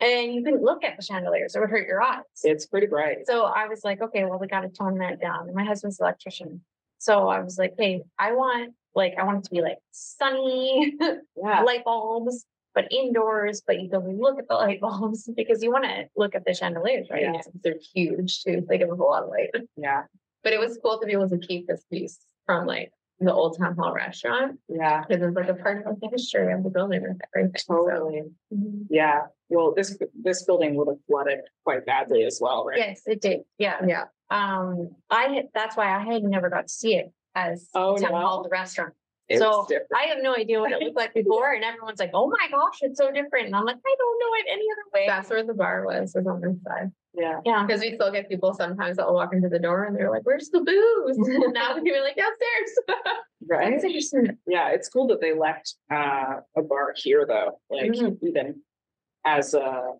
and 0.00 0.32
you 0.32 0.42
couldn't 0.44 0.62
look 0.62 0.82
at 0.84 0.96
the 0.96 1.02
chandeliers; 1.02 1.54
it 1.54 1.60
would 1.60 1.68
hurt 1.70 1.86
your 1.86 2.00
eyes. 2.00 2.22
it's 2.44 2.64
pretty 2.66 2.86
bright. 2.86 3.26
So 3.26 3.42
I 3.44 3.66
was 3.66 3.82
like, 3.84 4.00
okay, 4.00 4.24
well, 4.24 4.38
we 4.38 4.46
got 4.46 4.60
to 4.60 4.68
tone 4.68 4.98
that 4.98 5.20
down. 5.20 5.48
And 5.48 5.54
my 5.54 5.64
husband's 5.64 6.00
an 6.00 6.04
electrician. 6.06 6.62
So 7.00 7.28
I 7.28 7.40
was 7.40 7.58
like, 7.58 7.74
hey, 7.78 8.02
I 8.18 8.32
want 8.32 8.74
like 8.94 9.14
I 9.18 9.24
want 9.24 9.38
it 9.38 9.44
to 9.44 9.50
be 9.50 9.62
like 9.62 9.78
sunny 9.90 10.94
Yeah, 11.42 11.62
light 11.62 11.82
bulbs, 11.84 12.44
but 12.74 12.92
indoors, 12.92 13.62
but 13.66 13.80
you 13.80 13.88
can 13.88 14.20
look 14.20 14.38
at 14.38 14.48
the 14.48 14.54
light 14.66 14.80
bulbs 14.80 15.28
because 15.34 15.62
you 15.62 15.72
want 15.72 15.84
to 15.84 16.04
look 16.14 16.34
at 16.34 16.44
the 16.44 16.52
chandeliers, 16.54 17.08
right? 17.10 17.22
Yeah. 17.22 17.40
They're 17.64 17.78
huge 17.94 18.42
too. 18.44 18.64
They 18.68 18.76
give 18.78 18.90
a 18.90 18.96
whole 18.96 19.08
lot 19.10 19.22
of 19.24 19.30
light. 19.30 19.50
yeah, 19.76 20.02
But 20.44 20.52
it 20.52 20.60
was 20.60 20.78
cool 20.84 21.00
to 21.00 21.06
be 21.06 21.12
able 21.12 21.30
to 21.30 21.38
keep 21.38 21.66
this 21.66 21.84
piece 21.90 22.18
from 22.44 22.66
like 22.66 22.92
the 23.18 23.32
old 23.32 23.56
town 23.58 23.76
hall 23.76 23.94
restaurant 23.94 24.58
yeah, 24.68 25.02
because 25.06 25.22
it's 25.22 25.36
like 25.36 25.48
a 25.48 25.54
part 25.54 25.86
of 25.86 26.00
the 26.00 26.08
history 26.08 26.52
of 26.52 26.62
the 26.64 26.70
building 26.70 27.04
and 27.04 27.20
everything. 27.34 27.58
So, 27.58 27.88
totally. 27.88 28.22
Mhm. 28.52 28.86
Yeah, 28.90 29.22
well, 29.48 29.72
this, 29.74 29.96
this 30.22 30.44
building 30.44 30.74
would 30.76 30.88
have 30.88 30.98
flooded 31.06 31.40
quite 31.64 31.86
badly 31.86 32.24
as 32.24 32.38
well, 32.42 32.64
right? 32.66 32.78
Yes, 32.78 33.02
it 33.06 33.22
did. 33.22 33.40
Yeah. 33.58 33.76
yeah. 33.86 34.04
Um, 34.30 34.90
I 35.10 35.44
that's 35.54 35.76
why 35.76 35.94
I 35.94 36.04
had 36.04 36.22
never 36.22 36.48
got 36.50 36.68
to 36.68 36.72
see 36.72 36.96
it 36.96 37.12
as 37.34 37.68
Oh, 37.74 37.96
town 37.96 38.12
no. 38.12 38.18
hall, 38.18 38.42
the 38.42 38.48
restaurant. 38.48 38.94
It's 39.28 39.40
So, 39.40 39.64
different. 39.68 39.90
I 39.96 40.08
have 40.08 40.18
no 40.22 40.34
idea 40.34 40.58
what 40.60 40.72
it 40.72 40.80
looked 40.82 40.96
like 40.96 41.14
before, 41.22 41.52
and 41.52 41.62
everyone's 41.62 42.00
like, 42.00 42.10
"Oh 42.14 42.28
my 42.28 42.48
gosh, 42.50 42.78
it's 42.82 42.98
so 42.98 43.10
different." 43.12 43.46
And 43.46 43.56
I'm 43.56 43.64
like, 43.64 43.76
I 43.76 43.94
don't 43.98 44.18
know 44.18 44.34
it 44.38 44.46
any 44.52 44.66
other 44.72 44.90
way. 44.92 45.04
That's 45.06 45.30
where 45.30 45.44
the 45.44 45.54
bar 45.54 45.84
was, 45.86 46.12
was 46.14 46.26
on 46.26 46.40
this 46.40 46.56
side. 46.64 46.90
Yeah. 47.12 47.40
yeah, 47.44 47.64
Because 47.66 47.80
we 47.80 47.94
still 47.94 48.12
get 48.12 48.28
people 48.28 48.54
sometimes 48.54 48.96
that 48.96 49.06
will 49.06 49.14
walk 49.14 49.32
into 49.32 49.48
the 49.48 49.58
door 49.58 49.84
and 49.84 49.96
they're 49.96 50.10
like, 50.10 50.22
where's 50.22 50.48
the 50.50 50.60
booze? 50.60 51.16
And 51.44 51.52
now 51.52 51.74
we're 51.76 52.02
like, 52.02 52.16
downstairs. 52.16 52.78
Right. 53.48 53.72
that's 53.72 53.84
interesting. 53.84 54.36
Yeah, 54.46 54.68
it's 54.68 54.88
cool 54.88 55.06
that 55.08 55.20
they 55.20 55.34
left 55.36 55.74
uh, 55.90 56.36
a 56.56 56.62
bar 56.62 56.92
here 56.94 57.24
though. 57.26 57.58
Like 57.70 57.90
Mhm. 57.92 58.18
even 58.22 58.62
as 59.24 59.54
uh 59.54 59.92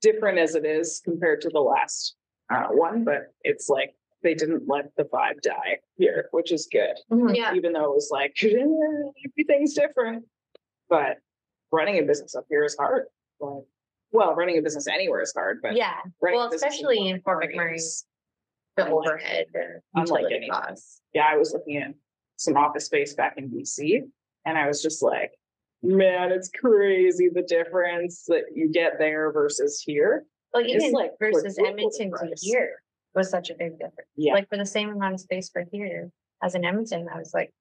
different 0.00 0.38
as 0.38 0.54
it 0.54 0.64
is 0.64 1.00
compared 1.04 1.40
to 1.42 1.50
the 1.50 1.60
last 1.60 2.16
uh 2.50 2.66
one, 2.70 3.04
but 3.04 3.32
it's 3.42 3.68
like 3.68 3.94
they 4.22 4.34
didn't 4.34 4.64
let 4.66 4.86
the 4.96 5.04
vibe 5.04 5.40
die 5.42 5.78
here, 5.96 6.28
which 6.32 6.50
is 6.52 6.68
good. 6.70 6.96
Mhm. 7.12 7.36
Yeah. 7.36 7.54
Even 7.54 7.72
though 7.72 7.84
it 7.84 7.94
was 7.94 8.08
like 8.10 8.34
everything's 8.42 9.74
different. 9.74 10.24
But 10.88 11.18
running 11.72 11.98
a 11.98 12.02
business 12.02 12.34
up 12.34 12.44
here 12.48 12.64
is 12.64 12.76
hard. 12.76 13.04
Like, 13.40 13.64
well, 14.12 14.34
running 14.34 14.58
a 14.58 14.62
business 14.62 14.86
anywhere 14.86 15.20
is 15.22 15.32
hard, 15.34 15.60
but 15.62 15.74
Yeah, 15.76 15.94
well, 16.20 16.52
especially 16.52 17.08
in 17.08 17.20
Fort 17.22 17.42
McMurray 17.44 17.74
McMurray. 17.76 18.04
The 18.76 18.86
Unlike- 18.86 19.06
overhead. 19.08 19.46
the 19.52 19.80
unlike 19.94 20.08
utility 20.22 20.34
anything. 20.34 20.50
costs. 20.50 21.00
yeah, 21.12 21.26
I 21.30 21.36
was 21.36 21.52
looking 21.52 21.76
at 21.76 21.94
some 22.36 22.56
office 22.56 22.86
space 22.86 23.14
back 23.14 23.34
in 23.36 23.48
BC 23.48 24.02
and 24.46 24.58
I 24.58 24.66
was 24.66 24.82
just 24.82 25.00
like, 25.02 25.32
man, 25.82 26.32
it's 26.32 26.48
crazy 26.50 27.28
the 27.32 27.42
difference 27.42 28.24
that 28.26 28.44
you 28.54 28.68
get 28.72 28.98
there 28.98 29.30
versus 29.32 29.80
here. 29.80 30.24
Well, 30.54 30.64
even 30.64 30.92
like 30.92 31.10
versus 31.18 31.58
Edmonton 31.58 32.12
to 32.12 32.34
here 32.40 32.76
was 33.14 33.28
such 33.28 33.50
a 33.50 33.54
big 33.54 33.72
difference. 33.72 34.08
Yeah. 34.16 34.34
Like 34.34 34.48
for 34.48 34.56
the 34.56 34.66
same 34.66 34.90
amount 34.90 35.14
of 35.14 35.20
space 35.20 35.50
for 35.50 35.64
here 35.72 36.10
as 36.42 36.54
in 36.54 36.64
Edmonton, 36.64 37.06
I 37.12 37.18
was 37.18 37.34
like, 37.34 37.52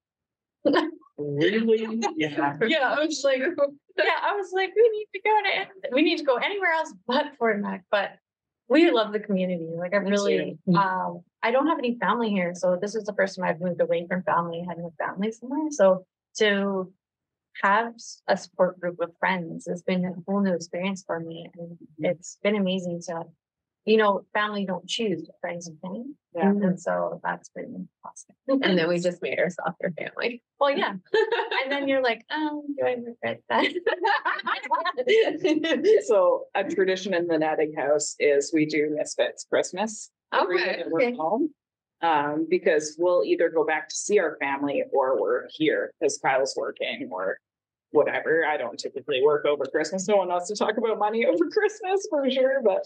Really? 1.18 1.88
Yeah. 2.16 2.58
yeah, 2.66 2.96
I 2.98 3.06
was 3.06 3.22
like, 3.24 3.40
yeah, 3.40 4.18
I 4.24 4.36
was 4.36 4.52
like, 4.54 4.72
we 4.76 4.90
need 4.90 5.08
to 5.14 5.22
go 5.22 5.30
to, 5.44 5.94
we 5.94 6.02
need 6.02 6.18
to 6.18 6.24
go 6.24 6.38
anywhere 6.38 6.72
else 6.72 6.94
but 7.08 7.36
Fort 7.38 7.60
Mac. 7.60 7.84
But 7.92 8.14
we 8.68 8.90
love 8.90 9.14
the 9.14 9.20
community. 9.20 9.70
Like 9.78 9.94
I 9.94 9.98
really, 9.98 10.58
um, 10.76 11.22
I 11.44 11.52
don't 11.52 11.68
have 11.68 11.78
any 11.78 11.98
family 12.00 12.30
here, 12.30 12.54
so 12.56 12.78
this 12.82 12.96
is 12.96 13.04
the 13.04 13.14
first 13.14 13.36
time 13.36 13.46
I've 13.46 13.62
moved 13.62 13.82
away 13.82 14.08
from 14.08 14.24
family, 14.24 14.66
had 14.68 14.80
no 14.80 14.92
family 14.98 15.32
somewhere. 15.32 15.70
So 15.70 16.06
to 16.38 16.92
have 17.62 17.94
a 18.28 18.38
support 18.38 18.80
group 18.80 19.00
of 19.00 19.12
friends 19.20 19.68
has 19.68 19.82
been 19.82 20.06
a 20.06 20.14
whole 20.28 20.42
new 20.42 20.54
experience 20.54 21.04
for 21.06 21.20
me, 21.20 21.50
and 21.58 21.72
mm-hmm. 21.72 22.06
it's 22.06 22.38
been 22.44 22.56
amazing 22.56 23.02
to, 23.08 23.24
you 23.86 23.98
know, 23.98 24.26
family 24.34 24.66
don't 24.66 24.88
choose, 24.88 25.30
friends 25.42 25.68
and 25.68 25.80
family, 25.82 26.06
Yeah. 26.36 26.50
and 26.50 26.80
so 26.80 27.20
that's 27.24 27.50
been 27.50 27.88
awesome. 28.06 28.64
And 28.64 28.78
then 28.78 28.88
we 28.88 29.00
just 29.00 29.22
made 29.22 29.40
ourselves 29.40 29.76
your 29.82 29.92
family. 29.92 30.42
well, 30.60 30.76
yeah, 30.76 30.92
and 31.64 31.72
then 31.72 31.88
you're 31.88 32.04
like, 32.04 32.26
oh, 32.32 32.64
do 32.78 32.86
I 32.86 32.94
regret 32.94 33.42
that? 33.50 33.66
So 36.06 36.46
a 36.56 36.64
tradition 36.64 37.14
in 37.14 37.28
the 37.28 37.38
netting 37.38 37.74
house 37.74 38.16
is 38.20 38.52
we 38.54 38.66
do 38.66 38.94
Misfits 38.96 39.46
Christmas. 39.50 40.10
Okay, 40.34 40.84
we're 40.88 41.02
okay. 41.02 41.16
home. 41.16 41.54
Um, 42.04 42.48
because 42.50 42.98
we'll 43.00 43.24
either 43.24 43.50
go 43.50 43.66
back 43.66 43.88
to 43.88 43.96
see 43.96 44.20
our 44.20 44.36
family 44.42 44.84
or 44.92 45.22
we're 45.22 45.48
here 45.50 45.94
because 46.00 46.18
Kyle's 46.18 46.54
working 46.58 47.08
or 47.10 47.38
whatever. 47.92 48.46
I 48.46 48.58
don't 48.58 48.78
typically 48.78 49.22
work 49.24 49.46
over 49.46 49.64
Christmas. 49.66 50.08
No 50.08 50.18
one 50.18 50.28
wants 50.28 50.50
to 50.50 50.56
talk 50.56 50.76
about 50.78 51.00
money 51.00 51.26
over 51.32 51.50
Christmas 51.50 52.06
for 52.10 52.30
sure. 52.30 52.62
But 52.62 52.84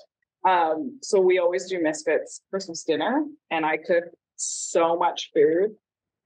um, 0.48 1.00
so 1.02 1.20
we 1.20 1.40
always 1.40 1.68
do 1.68 1.82
Misfits 1.82 2.42
Christmas 2.52 2.84
dinner 2.84 3.26
and 3.50 3.66
I 3.66 3.78
cook 3.78 4.04
so 4.36 4.96
much 4.96 5.32
food. 5.34 5.72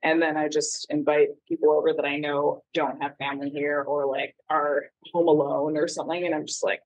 And 0.04 0.22
then 0.22 0.36
I 0.36 0.48
just 0.48 0.88
invite 0.90 1.30
people 1.48 1.72
over 1.72 1.94
that 1.94 2.06
I 2.06 2.18
know 2.18 2.64
don't 2.74 3.02
have 3.02 3.16
family 3.18 3.50
here 3.52 3.82
or 3.82 4.08
like 4.08 4.36
are 4.50 4.86
home 5.14 5.28
alone 5.28 5.78
or 5.78 5.88
something. 5.88 6.26
And 6.26 6.34
I'm 6.34 6.48
just 6.48 6.64
like, 6.64 6.82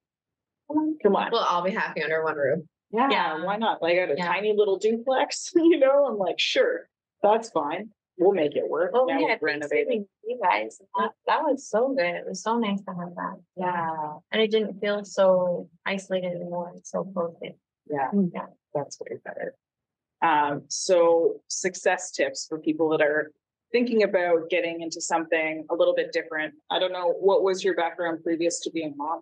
come 0.68 0.78
on, 0.78 0.98
come 1.02 1.16
on. 1.16 1.32
We'll 1.32 1.42
all 1.42 1.64
be 1.64 1.72
happy 1.72 2.04
under 2.04 2.24
one 2.24 2.36
roof. 2.36 2.60
Yeah, 2.92 3.10
Yeah. 3.10 3.44
why 3.44 3.58
not? 3.58 3.82
Like 3.82 3.94
I 3.98 4.06
got 4.06 4.12
a 4.14 4.18
Yeah. 4.18 4.28
tiny 4.28 4.54
little 4.56 4.78
duplex, 4.78 5.52
you 5.56 5.80
know, 5.80 6.06
I'm 6.06 6.18
like, 6.18 6.40
sure, 6.40 6.88
that's 7.24 7.50
fine. 7.50 7.92
We'll 8.18 8.32
make 8.32 8.56
it 8.56 8.70
work. 8.70 8.94
Well, 8.94 9.08
now 9.08 9.20
yeah. 9.20 9.38
Thanksgiving, 9.38 10.08
you 10.26 10.40
guys, 10.42 10.80
that, 10.98 11.12
that 11.28 11.42
was 11.44 11.68
so 11.70 11.94
good. 11.94 12.06
It 12.16 12.26
was 12.26 12.42
so 12.42 12.58
nice 12.58 12.80
to 12.84 12.92
have 12.92 13.14
that. 13.16 13.36
Yeah, 13.58 14.14
And 14.32 14.42
it 14.42 14.52
didn't 14.52 14.80
feel 14.80 15.04
so 15.04 15.70
isolated 15.86 16.28
anymore. 16.32 16.70
and 16.74 16.86
so 16.86 17.04
close. 17.04 17.36
yeah, 17.42 18.10
Yeah. 18.34 18.46
that's 18.74 18.98
way 19.02 19.18
better. 19.26 19.54
Um, 20.22 20.64
so 20.70 21.42
success 21.50 22.12
tips 22.12 22.46
for 22.48 22.58
people 22.58 22.88
that 22.90 23.02
are 23.02 23.32
thinking 23.74 24.04
about 24.04 24.50
getting 24.50 24.82
into 24.82 25.02
something 25.02 25.66
a 25.70 25.76
little 25.76 25.94
bit 25.94 26.14
different. 26.14 26.54
I 26.72 26.80
don't 26.80 26.94
know, 26.94 27.10
what 27.20 27.44
was 27.44 27.66
your 27.66 27.76
background 27.76 28.24
previous 28.24 28.62
to 28.62 28.72
being 28.72 28.94
mom? 28.96 29.20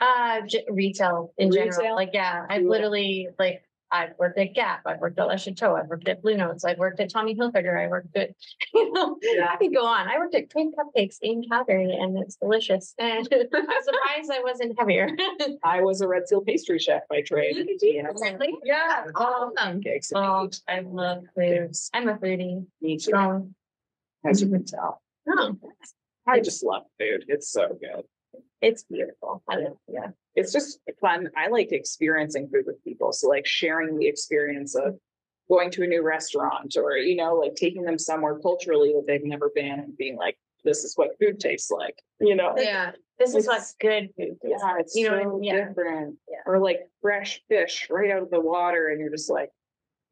Uh, 0.00 0.40
j- 0.46 0.64
retail 0.70 1.32
in 1.38 1.48
Retail? 1.50 1.70
general. 1.70 1.96
Like, 1.96 2.10
yeah, 2.12 2.44
I've 2.50 2.62
literally 2.64 3.28
like, 3.38 3.62
I've 3.90 4.10
worked 4.18 4.36
at 4.38 4.52
Gap, 4.52 4.80
I've 4.84 4.98
worked 5.00 5.16
at 5.18 5.26
Le 5.28 5.38
Chateau, 5.38 5.76
I've 5.76 5.86
worked 5.86 6.08
at 6.08 6.20
Blue 6.20 6.36
Notes, 6.36 6.64
I've 6.64 6.76
worked 6.76 6.98
at 6.98 7.08
Tommy 7.08 7.36
Hilfiger, 7.36 7.80
I 7.82 7.86
worked 7.86 8.14
at, 8.16 8.30
you 8.74 8.92
know, 8.92 9.16
Yeah. 9.22 9.46
I 9.52 9.56
could 9.58 9.72
go 9.72 9.86
on. 9.86 10.08
I 10.08 10.18
worked 10.18 10.34
at 10.34 10.50
Twin 10.50 10.72
Cupcakes 10.72 11.16
in 11.22 11.44
Calgary 11.48 11.92
and 11.92 12.18
it's 12.18 12.34
delicious. 12.36 12.94
And 12.98 13.26
I'm 13.32 13.82
surprised 13.84 14.30
I 14.32 14.40
wasn't 14.42 14.78
heavier. 14.78 15.08
I 15.62 15.82
was 15.82 16.00
a 16.00 16.08
Red 16.08 16.26
Seal 16.28 16.40
pastry 16.42 16.78
chef 16.80 17.02
by 17.08 17.22
trade. 17.22 17.56
Really? 18.38 18.54
Yeah. 18.64 19.04
Awesome. 19.14 19.80
Oh, 20.14 20.50
I 20.68 20.80
love 20.80 21.22
food. 21.36 21.70
I'm 21.94 22.08
a 22.08 22.14
foodie. 22.16 22.66
Me 22.82 22.96
too, 22.96 23.02
Strong. 23.02 23.54
as 24.26 24.42
you 24.42 24.48
can 24.48 24.64
tell. 24.64 25.00
Oh, 25.28 25.56
I 26.26 26.40
just 26.40 26.64
love 26.64 26.82
food. 26.98 27.24
It's 27.28 27.50
so 27.52 27.68
good. 27.80 28.02
It's 28.66 28.82
beautiful. 28.82 29.42
I 29.48 29.56
love 29.56 29.76
yeah. 29.88 30.08
it's 30.34 30.52
just 30.52 30.80
fun. 31.00 31.30
I 31.36 31.48
like 31.48 31.70
experiencing 31.70 32.48
food 32.52 32.64
with 32.66 32.82
people. 32.82 33.12
So 33.12 33.28
like 33.28 33.46
sharing 33.46 33.96
the 33.96 34.08
experience 34.08 34.74
of 34.74 34.98
going 35.48 35.70
to 35.70 35.84
a 35.84 35.86
new 35.86 36.02
restaurant 36.02 36.74
or, 36.76 36.96
you 36.96 37.14
know, 37.14 37.36
like 37.36 37.54
taking 37.54 37.82
them 37.82 37.96
somewhere 37.98 38.38
culturally 38.40 38.92
that 38.92 39.04
they've 39.06 39.24
never 39.24 39.52
been 39.54 39.78
and 39.78 39.96
being 39.96 40.16
like, 40.16 40.36
this 40.64 40.82
is 40.82 40.94
what 40.96 41.16
food 41.20 41.38
tastes 41.38 41.70
like, 41.70 42.02
you 42.20 42.34
know? 42.34 42.54
Yeah. 42.56 42.90
This 43.20 43.36
is 43.36 43.46
what 43.46 43.62
good 43.80 44.10
food. 44.16 44.36
tastes 44.42 44.62
Yeah, 44.62 44.72
like. 44.72 44.80
it's 44.80 44.96
You 44.96 45.08
know 45.08 45.12
what 45.12 45.20
I 45.20 45.24
so 45.24 45.30
mean? 45.38 45.44
Yeah. 45.44 45.68
different. 45.68 46.16
Yeah. 46.28 46.38
Or 46.44 46.58
like 46.58 46.80
fresh 47.00 47.40
fish 47.48 47.86
right 47.88 48.10
out 48.10 48.22
of 48.22 48.30
the 48.30 48.40
water 48.40 48.88
and 48.88 48.98
you're 48.98 49.10
just 49.10 49.30
like, 49.30 49.50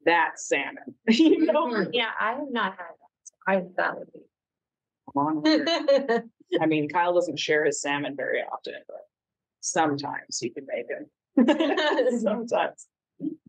that's 0.05 0.47
salmon. 0.47 0.95
you 1.09 1.45
know? 1.45 1.67
Mhm. 1.67 1.89
Yeah, 1.91 2.11
I 2.17 2.35
have 2.35 2.49
not 2.49 2.77
had 2.77 2.87
that. 2.87 3.57
I 3.57 3.63
that 3.75 3.99
would 3.99 4.13
be. 4.13 4.21
Come 6.53 6.61
on 6.61 6.63
over. 6.63 6.63
I 6.63 6.67
mean, 6.67 6.89
Kyle 6.89 7.13
doesn't 7.13 7.39
share 7.39 7.65
his 7.65 7.81
salmon 7.81 8.15
very 8.15 8.41
often, 8.41 8.75
but 8.87 9.01
sometimes 9.61 10.39
he 10.39 10.49
can 10.49 10.65
make 10.67 10.85
it. 10.89 12.21
sometimes. 12.21 12.87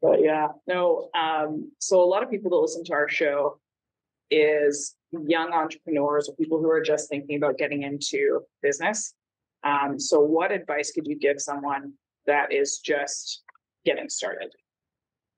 But 0.00 0.22
yeah, 0.22 0.48
no. 0.66 1.10
Um, 1.14 1.72
so 1.78 2.02
a 2.02 2.06
lot 2.06 2.22
of 2.22 2.30
people 2.30 2.50
that 2.50 2.56
listen 2.56 2.84
to 2.84 2.92
our 2.92 3.08
show 3.08 3.58
is 4.30 4.94
young 5.12 5.52
entrepreneurs 5.52 6.28
or 6.28 6.34
people 6.36 6.58
who 6.58 6.70
are 6.70 6.82
just 6.82 7.08
thinking 7.08 7.36
about 7.36 7.58
getting 7.58 7.82
into 7.82 8.40
business. 8.62 9.14
Um, 9.64 9.98
so 9.98 10.20
what 10.20 10.52
advice 10.52 10.92
could 10.92 11.06
you 11.06 11.18
give 11.18 11.40
someone 11.40 11.94
that 12.26 12.52
is 12.52 12.78
just 12.78 13.42
getting 13.84 14.08
started? 14.08 14.50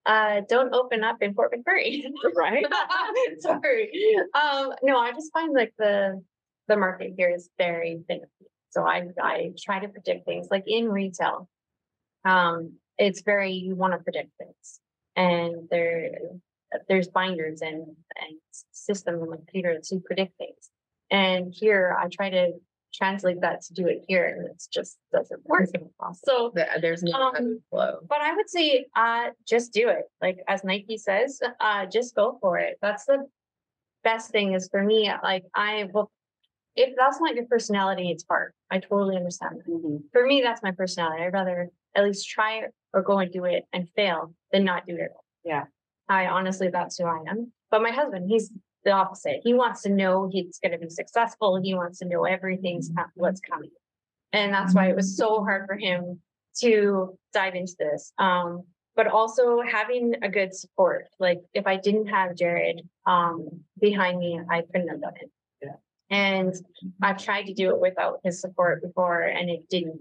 uh, 0.08 0.40
don't 0.48 0.74
open 0.74 1.04
up 1.04 1.18
in 1.20 1.34
Fort 1.34 1.54
McMurray. 1.54 2.02
Right? 2.34 2.64
Sorry. 3.38 4.16
Um, 4.34 4.72
no, 4.82 4.98
I 4.98 5.12
just 5.12 5.32
find 5.32 5.52
like 5.52 5.74
the 5.78 6.22
the 6.68 6.76
market 6.76 7.14
here 7.16 7.30
is 7.30 7.50
very 7.58 8.00
thin. 8.06 8.20
So 8.70 8.82
I 8.86 9.08
I 9.20 9.52
try 9.58 9.80
to 9.80 9.88
predict 9.88 10.26
things 10.26 10.48
like 10.50 10.64
in 10.66 10.88
retail. 10.88 11.48
Um, 12.24 12.74
it's 12.98 13.22
very 13.22 13.52
you 13.52 13.74
want 13.74 13.94
to 13.94 13.98
predict 13.98 14.30
things, 14.38 14.80
and 15.16 15.68
there 15.70 16.10
there's 16.88 17.08
binders 17.08 17.62
and 17.62 17.82
and 18.20 18.36
systems 18.72 19.20
the 19.20 19.36
computer 19.36 19.78
to 19.88 20.00
predict 20.00 20.36
things. 20.36 20.70
And 21.10 21.52
here 21.54 21.96
I 21.98 22.08
try 22.08 22.28
to 22.30 22.52
translate 22.92 23.40
that 23.40 23.62
to 23.62 23.74
do 23.74 23.86
it 23.86 24.04
here, 24.08 24.26
and 24.26 24.46
it 24.48 24.62
just 24.72 24.98
doesn't 25.12 25.44
work. 25.46 25.68
So 26.24 26.52
There's 26.80 27.02
no 27.02 27.12
Um, 27.18 27.62
flow. 27.70 28.00
but 28.08 28.20
I 28.20 28.34
would 28.34 28.50
say, 28.50 28.86
uh, 28.96 29.30
just 29.46 29.72
do 29.72 29.88
it. 29.88 30.04
Like 30.20 30.38
as 30.48 30.64
Nike 30.64 30.98
says, 30.98 31.40
uh, 31.60 31.86
just 31.86 32.14
go 32.14 32.38
for 32.40 32.58
it. 32.58 32.76
That's 32.82 33.06
the 33.06 33.26
best 34.04 34.30
thing 34.30 34.52
is 34.54 34.68
for 34.68 34.82
me. 34.82 35.10
Like 35.22 35.44
I 35.54 35.88
will, 35.92 36.10
if 36.78 36.94
that's 36.96 37.20
not 37.20 37.34
your 37.34 37.46
personality, 37.46 38.10
it's 38.10 38.24
hard. 38.28 38.52
I 38.70 38.78
totally 38.78 39.16
understand 39.16 39.58
that. 39.58 39.66
Mhm. 39.70 40.02
For 40.12 40.24
me, 40.26 40.42
that's 40.42 40.62
my 40.62 40.70
personality. 40.70 41.22
I'd 41.24 41.32
rather 41.32 41.70
at 41.94 42.04
least 42.04 42.28
try 42.28 42.58
it 42.60 42.72
or 42.94 43.02
go 43.02 43.18
and 43.18 43.32
do 43.32 43.44
it 43.44 43.66
and 43.72 43.88
fail 43.90 44.32
than 44.52 44.64
not 44.64 44.86
do 44.86 44.94
it. 44.94 45.00
at 45.02 45.10
all. 45.10 45.24
Yeah. 45.44 45.64
I 46.08 46.26
honestly, 46.26 46.68
that's 46.68 46.96
who 46.96 47.04
I 47.04 47.22
am. 47.28 47.52
But 47.70 47.82
my 47.82 47.90
husband, 47.90 48.30
he's 48.30 48.50
the 48.84 48.92
opposite. 48.92 49.40
He 49.42 49.52
wants 49.54 49.82
to 49.82 49.90
know 49.90 50.28
he's 50.32 50.58
going 50.60 50.72
to 50.72 50.78
be 50.78 50.88
successful. 50.88 51.60
He 51.60 51.74
wants 51.74 51.98
to 51.98 52.06
know 52.06 52.24
everything's 52.24 52.90
co- 52.96 53.04
what's 53.14 53.40
coming. 53.40 53.70
And 54.32 54.52
that's 54.54 54.74
why 54.74 54.88
it 54.88 54.96
was 54.96 55.16
so 55.16 55.42
hard 55.42 55.66
for 55.66 55.76
him 55.76 56.20
to 56.60 57.18
dive 57.32 57.54
into 57.56 57.74
this. 57.78 58.12
Um, 58.18 58.64
but 58.94 59.06
also 59.06 59.60
having 59.62 60.14
a 60.22 60.28
good 60.28 60.54
support. 60.54 61.08
Like 61.18 61.40
if 61.54 61.66
I 61.66 61.76
didn't 61.76 62.06
have 62.06 62.34
Jared 62.36 62.82
um 63.06 63.64
behind 63.80 64.18
me, 64.18 64.40
I 64.50 64.62
couldn't 64.62 64.88
have 64.88 65.00
done 65.00 65.14
it. 65.20 65.30
And 66.10 66.54
I've 67.02 67.22
tried 67.22 67.44
to 67.44 67.54
do 67.54 67.70
it 67.70 67.80
without 67.80 68.20
his 68.24 68.40
support 68.40 68.82
before 68.82 69.22
and 69.22 69.50
it 69.50 69.68
didn't 69.68 70.00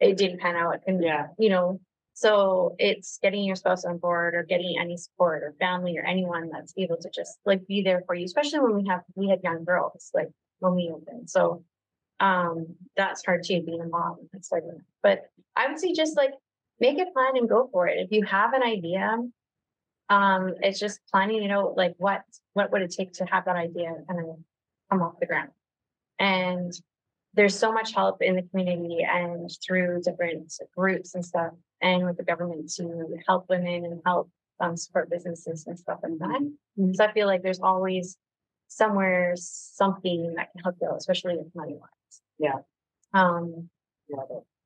it 0.00 0.16
didn't 0.16 0.40
pan 0.40 0.56
out. 0.56 0.80
And 0.86 1.02
Yeah. 1.02 1.28
you 1.38 1.48
know, 1.50 1.80
so 2.14 2.76
it's 2.78 3.18
getting 3.22 3.44
your 3.44 3.56
spouse 3.56 3.84
on 3.84 3.98
board 3.98 4.34
or 4.34 4.44
getting 4.44 4.78
any 4.78 4.96
support 4.96 5.42
or 5.42 5.54
family 5.58 5.98
or 5.98 6.04
anyone 6.04 6.50
that's 6.50 6.72
able 6.76 6.96
to 6.98 7.10
just 7.10 7.38
like 7.44 7.66
be 7.66 7.82
there 7.82 8.02
for 8.06 8.14
you, 8.14 8.24
especially 8.24 8.60
when 8.60 8.76
we 8.76 8.86
have 8.88 9.02
we 9.14 9.28
had 9.28 9.42
young 9.42 9.64
girls 9.64 10.10
like 10.14 10.28
when 10.60 10.74
we 10.74 10.92
opened. 10.94 11.28
So 11.30 11.64
um 12.20 12.66
that's 12.96 13.24
hard 13.24 13.42
too 13.44 13.62
being 13.62 13.80
a 13.80 13.86
mom 13.86 14.18
and 14.32 14.44
stuff. 14.44 14.60
But 15.02 15.22
I 15.56 15.66
would 15.68 15.78
say 15.80 15.92
just 15.92 16.16
like 16.16 16.32
make 16.80 16.98
a 16.98 17.10
plan 17.12 17.36
and 17.36 17.48
go 17.48 17.68
for 17.72 17.88
it. 17.88 17.98
If 17.98 18.12
you 18.12 18.24
have 18.24 18.52
an 18.52 18.62
idea, 18.62 19.18
um, 20.10 20.54
it's 20.60 20.78
just 20.78 21.00
planning 21.10 21.42
it 21.42 21.50
out 21.50 21.76
like 21.76 21.94
what 21.98 22.22
what 22.52 22.70
would 22.72 22.82
it 22.82 22.90
take 22.90 23.12
to 23.14 23.24
have 23.24 23.46
that 23.46 23.56
idea 23.56 23.92
kind 24.08 24.20
of 24.20 24.36
come 24.90 25.02
off 25.02 25.18
the 25.20 25.26
ground. 25.26 25.50
And 26.54 26.72
there's 27.34 27.58
so 27.58 27.72
much 27.72 27.94
help 27.94 28.22
in 28.22 28.36
the 28.36 28.42
community 28.42 29.04
and 29.08 29.50
through 29.64 30.02
different 30.02 30.52
groups 30.76 31.14
and 31.14 31.24
stuff 31.24 31.52
and 31.80 32.04
with 32.04 32.16
the 32.16 32.24
government 32.24 32.72
to 32.76 33.18
help 33.26 33.48
women 33.48 33.84
and 33.84 34.00
help 34.06 34.30
um, 34.60 34.76
support 34.76 35.10
businesses 35.10 35.66
and 35.66 35.78
stuff 35.78 35.98
like 36.02 36.18
that. 36.18 36.52
So 36.94 37.04
I 37.04 37.12
feel 37.12 37.26
like 37.26 37.42
there's 37.42 37.60
always 37.60 38.16
somewhere 38.68 39.34
something 39.36 40.34
that 40.36 40.52
can 40.52 40.62
help 40.62 40.76
you 40.80 40.90
especially 40.96 41.36
with 41.36 41.54
money 41.54 41.74
wise. 41.74 42.20
Yeah. 42.38 42.58
Um, 43.12 43.68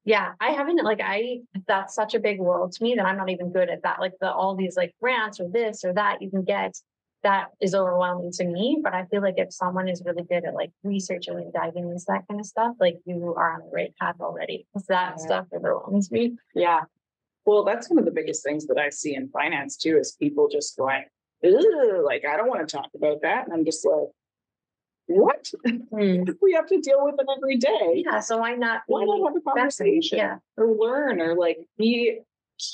yeah, 0.04 0.32
I 0.40 0.50
haven't 0.50 0.82
like 0.84 1.00
I 1.02 1.40
that's 1.66 1.94
such 1.94 2.14
a 2.14 2.20
big 2.20 2.40
world 2.40 2.72
to 2.72 2.82
me 2.82 2.94
that 2.94 3.04
I'm 3.04 3.18
not 3.18 3.28
even 3.28 3.52
good 3.52 3.68
at 3.68 3.82
that. 3.82 4.00
Like 4.00 4.14
the 4.20 4.32
all 4.32 4.54
these 4.54 4.76
like 4.76 4.94
grants 5.02 5.38
or 5.38 5.50
this 5.50 5.84
or 5.84 5.92
that 5.94 6.22
you 6.22 6.30
can 6.30 6.44
get 6.44 6.80
that 7.22 7.48
is 7.60 7.74
overwhelming 7.74 8.30
to 8.32 8.44
me. 8.44 8.80
But 8.82 8.94
I 8.94 9.04
feel 9.06 9.22
like 9.22 9.34
if 9.38 9.52
someone 9.52 9.88
is 9.88 10.02
really 10.04 10.22
good 10.24 10.44
at 10.44 10.54
like 10.54 10.70
researching 10.84 11.34
and 11.36 11.52
diving 11.52 11.84
into 11.90 12.04
that 12.08 12.26
kind 12.28 12.40
of 12.40 12.46
stuff, 12.46 12.76
like 12.80 12.96
you 13.04 13.34
are 13.36 13.54
on 13.54 13.60
the 13.60 13.70
right 13.72 13.94
path 14.00 14.16
already. 14.20 14.66
Because 14.72 14.86
that 14.86 15.14
Yeah. 15.18 15.24
stuff 15.26 15.46
overwhelms 15.52 16.10
me. 16.10 16.36
Yeah. 16.54 16.82
Well, 17.44 17.64
that's 17.64 17.88
one 17.90 17.98
of 17.98 18.04
the 18.04 18.10
biggest 18.10 18.44
things 18.44 18.66
that 18.66 18.78
I 18.78 18.90
see 18.90 19.14
in 19.14 19.28
finance 19.30 19.76
too 19.76 19.96
is 19.98 20.12
people 20.12 20.48
just 20.48 20.76
going, 20.76 21.04
"Ugh, 21.44 22.04
like, 22.04 22.24
I 22.24 22.36
don't 22.36 22.48
want 22.48 22.66
to 22.68 22.76
talk 22.76 22.90
about 22.94 23.22
that. 23.22 23.44
And 23.46 23.54
I'm 23.54 23.64
just 23.64 23.84
like, 23.86 24.08
what? 25.06 25.50
Hmm. 25.64 26.24
we 26.42 26.52
have 26.52 26.66
to 26.66 26.80
deal 26.80 27.02
with 27.04 27.14
it 27.18 27.26
every 27.36 27.56
day. 27.56 28.04
Yeah, 28.04 28.20
so 28.20 28.38
why 28.38 28.54
not? 28.54 28.82
Why 28.86 29.04
not 29.04 29.26
have 29.26 29.36
a 29.36 29.40
conversation 29.40 30.18
Yeah. 30.18 30.38
or 30.56 30.66
learn 30.72 31.20
or 31.20 31.34
like 31.34 31.58
be 31.78 32.20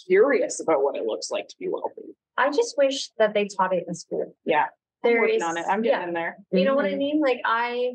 curious 0.06 0.60
about 0.60 0.82
what 0.82 0.96
it 0.96 1.04
looks 1.04 1.30
like 1.30 1.46
to 1.48 1.56
be 1.58 1.68
wealthy? 1.68 2.16
I 2.36 2.50
just 2.50 2.74
wish 2.76 3.10
that 3.18 3.34
they 3.34 3.46
taught 3.48 3.74
it 3.74 3.84
in 3.86 3.94
school. 3.94 4.34
Yeah. 4.44 4.66
I'm 5.04 5.18
working 5.18 5.36
is- 5.36 5.42
on 5.42 5.56
it. 5.56 5.64
I'm 5.68 5.84
yeah. 5.84 5.92
getting 5.92 6.08
in 6.08 6.14
there. 6.14 6.36
You 6.52 6.64
know 6.64 6.74
what 6.74 6.84
I 6.86 6.92
Mhm. 6.92 6.98
mean? 6.98 7.20
Like 7.20 7.40
I, 7.44 7.92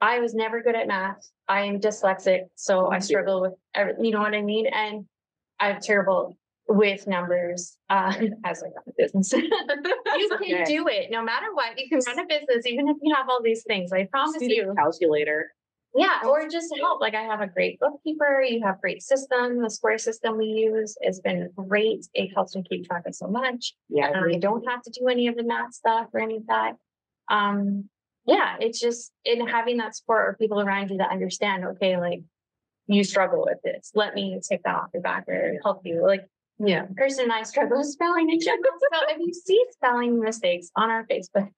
I 0.00 0.18
was 0.20 0.34
never 0.34 0.62
good 0.62 0.74
at 0.74 0.86
math. 0.88 1.26
I 1.48 1.62
am 1.62 1.80
dyslexic, 1.80 2.40
so 2.56 2.90
I 2.90 2.98
too. 2.98 3.04
struggle 3.06 3.40
with 3.40 3.52
every, 3.74 3.94
you 4.00 4.10
know 4.10 4.20
what 4.20 4.34
I 4.34 4.42
mean? 4.42 4.66
And 4.66 5.06
I'm 5.60 5.80
terrible 5.80 6.36
with 6.68 7.06
numbers, 7.06 7.76
uh, 7.90 8.12
as 8.44 8.62
I 8.62 8.66
run 8.66 8.84
a 8.88 8.92
business. 8.96 9.32
you 9.32 9.48
can 9.48 10.32
okay. 10.34 10.64
do 10.64 10.88
it 10.88 11.10
no 11.10 11.22
matter 11.22 11.46
what. 11.54 11.78
You 11.78 11.88
can 11.88 12.00
run 12.06 12.18
a 12.18 12.26
business, 12.26 12.66
even 12.66 12.88
if 12.88 12.96
you 13.02 13.14
have 13.14 13.28
all 13.28 13.42
these 13.42 13.62
things. 13.64 13.92
I 13.92 14.04
promise 14.10 14.40
you. 14.40 14.74
calculator. 14.76 15.52
Yeah, 15.94 16.20
or 16.26 16.48
just 16.48 16.74
help. 16.80 17.00
Like 17.00 17.14
I 17.14 17.22
have 17.22 17.40
a 17.40 17.46
great 17.46 17.78
bookkeeper. 17.78 18.42
You 18.42 18.62
have 18.64 18.80
great 18.80 19.02
system. 19.02 19.60
The 19.60 19.68
Square 19.68 19.98
system 19.98 20.38
we 20.38 20.46
use 20.46 20.96
has 21.04 21.20
been 21.20 21.50
great. 21.54 22.06
It 22.14 22.32
helps 22.34 22.56
me 22.56 22.64
keep 22.68 22.86
track 22.86 23.02
of 23.06 23.14
so 23.14 23.26
much. 23.26 23.74
Yeah. 23.88 24.08
and 24.08 24.34
I 24.34 24.38
don't 24.38 24.64
have 24.68 24.82
to 24.82 24.90
do 24.90 25.08
any 25.08 25.28
of 25.28 25.36
the 25.36 25.44
math 25.44 25.74
stuff 25.74 26.08
or 26.14 26.20
any 26.20 26.36
of 26.36 26.46
that. 26.46 26.76
Um, 27.30 27.88
yeah, 28.26 28.56
it's 28.60 28.80
just 28.80 29.12
in 29.24 29.46
having 29.46 29.78
that 29.78 29.94
support 29.96 30.28
or 30.28 30.36
people 30.38 30.60
around 30.60 30.90
you 30.90 30.98
that 30.98 31.10
understand, 31.10 31.64
okay, 31.64 31.98
like 31.98 32.22
you 32.86 33.04
struggle 33.04 33.44
with 33.44 33.58
this. 33.62 33.90
Let 33.94 34.14
me 34.14 34.40
take 34.48 34.62
that 34.62 34.74
off 34.74 34.90
your 34.94 35.02
back 35.02 35.28
or 35.28 35.58
help 35.62 35.82
you. 35.84 36.06
Like, 36.06 36.26
yeah, 36.58 36.86
Kirsten 36.96 37.24
and 37.24 37.32
I 37.32 37.42
struggle 37.42 37.78
with 37.78 37.88
spelling 37.88 38.30
in 38.30 38.40
general. 38.40 38.72
So 38.92 39.00
if 39.08 39.18
you 39.18 39.32
see 39.34 39.62
spelling 39.72 40.20
mistakes 40.20 40.70
on 40.76 40.90
our 40.90 41.06
Facebook, 41.06 41.50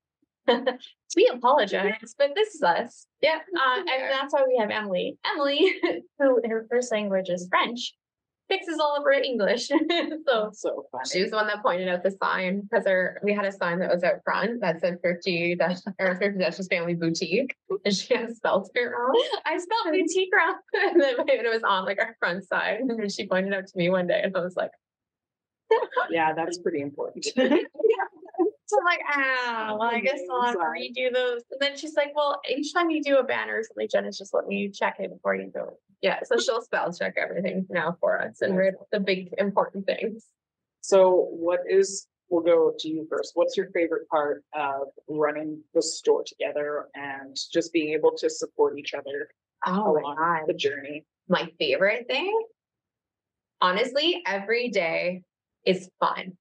we 1.16 1.30
apologize, 1.32 2.14
but 2.18 2.30
this 2.34 2.54
is 2.54 2.62
us. 2.62 3.06
Yeah. 3.20 3.38
Uh, 3.56 3.78
and 3.78 4.10
that's 4.10 4.32
why 4.32 4.44
we 4.46 4.56
have 4.58 4.70
Emily. 4.70 5.18
Emily, 5.24 5.74
who 6.18 6.40
her 6.46 6.66
first 6.70 6.92
language 6.92 7.28
is 7.28 7.48
French, 7.48 7.94
fixes 8.48 8.78
all 8.78 8.96
of 8.96 9.04
her 9.04 9.12
English. 9.12 9.68
so 10.26 10.50
so 10.52 10.86
funny. 10.92 11.08
She 11.10 11.22
was 11.22 11.30
the 11.30 11.36
one 11.36 11.46
that 11.46 11.62
pointed 11.62 11.88
out 11.88 12.02
the 12.02 12.10
sign 12.10 12.62
because 12.62 12.86
our 12.86 13.20
we 13.22 13.32
had 13.32 13.44
a 13.44 13.52
sign 13.52 13.78
that 13.80 13.90
was 13.90 14.02
out 14.02 14.22
front 14.24 14.60
that 14.60 14.80
said 14.80 15.00
Thrifty 15.00 15.54
Dutch 15.54 15.78
or 15.98 16.16
Thrifty 16.16 16.40
Dutchess 16.40 16.68
Family 16.68 16.94
Boutique. 16.94 17.54
And 17.84 17.94
she 17.94 18.14
had 18.14 18.34
spelled 18.36 18.68
it 18.74 18.80
wrong. 18.80 19.24
I 19.46 19.58
spelled 19.58 19.92
boutique 19.92 20.34
wrong. 20.34 20.58
And 20.74 21.00
then 21.00 21.14
it 21.28 21.52
was 21.52 21.62
on 21.62 21.84
like 21.84 22.00
our 22.00 22.16
front 22.18 22.44
side. 22.44 22.80
And 22.80 22.90
then 22.90 23.08
she 23.08 23.26
pointed 23.26 23.54
out 23.54 23.66
to 23.66 23.76
me 23.76 23.90
one 23.90 24.06
day 24.06 24.20
and 24.22 24.36
I 24.36 24.40
was 24.40 24.56
like, 24.56 24.72
Yeah, 26.10 26.32
that's 26.34 26.58
pretty 26.58 26.80
important. 26.80 27.26
So 28.66 28.78
I'm 28.78 28.84
like, 28.84 29.00
ah, 29.12 29.76
well, 29.78 29.90
I 29.90 30.00
guess 30.00 30.20
I'll 30.32 30.42
have 30.42 30.54
to 30.54 30.60
redo 30.60 31.12
those. 31.12 31.42
And 31.50 31.60
then 31.60 31.76
she's 31.76 31.94
like, 31.96 32.16
well, 32.16 32.40
each 32.48 32.72
time 32.72 32.90
you 32.90 33.02
do 33.02 33.18
a 33.18 33.22
banner 33.22 33.58
or 33.58 33.62
something, 33.62 33.88
Genis 33.88 34.16
just 34.16 34.32
let 34.32 34.46
me 34.46 34.70
check 34.70 34.96
it 35.00 35.10
before 35.10 35.34
you 35.34 35.50
go. 35.54 35.78
yeah, 36.00 36.20
so 36.24 36.38
she'll 36.38 36.62
spell 36.62 36.92
check 36.92 37.14
everything 37.18 37.66
now 37.68 37.96
for 38.00 38.20
us 38.20 38.40
and 38.40 38.56
read 38.56 38.74
the 38.90 39.00
big 39.00 39.34
important 39.38 39.84
things. 39.86 40.26
So 40.80 41.28
what 41.30 41.60
is, 41.68 42.06
we'll 42.30 42.42
go 42.42 42.72
to 42.78 42.88
you 42.88 43.06
first. 43.10 43.32
What's 43.34 43.56
your 43.56 43.70
favorite 43.72 44.08
part 44.08 44.42
of 44.54 44.88
running 45.08 45.62
the 45.74 45.82
store 45.82 46.24
together 46.24 46.86
and 46.94 47.36
just 47.52 47.72
being 47.72 47.92
able 47.92 48.12
to 48.16 48.30
support 48.30 48.78
each 48.78 48.94
other 48.94 49.28
Oh 49.66 49.98
along 49.98 50.44
the 50.46 50.54
journey? 50.54 51.04
my 51.28 51.50
favorite 51.58 52.06
thing, 52.06 52.38
honestly, 53.60 54.22
every 54.26 54.68
day 54.68 55.22
is 55.64 55.88
fun. 56.00 56.36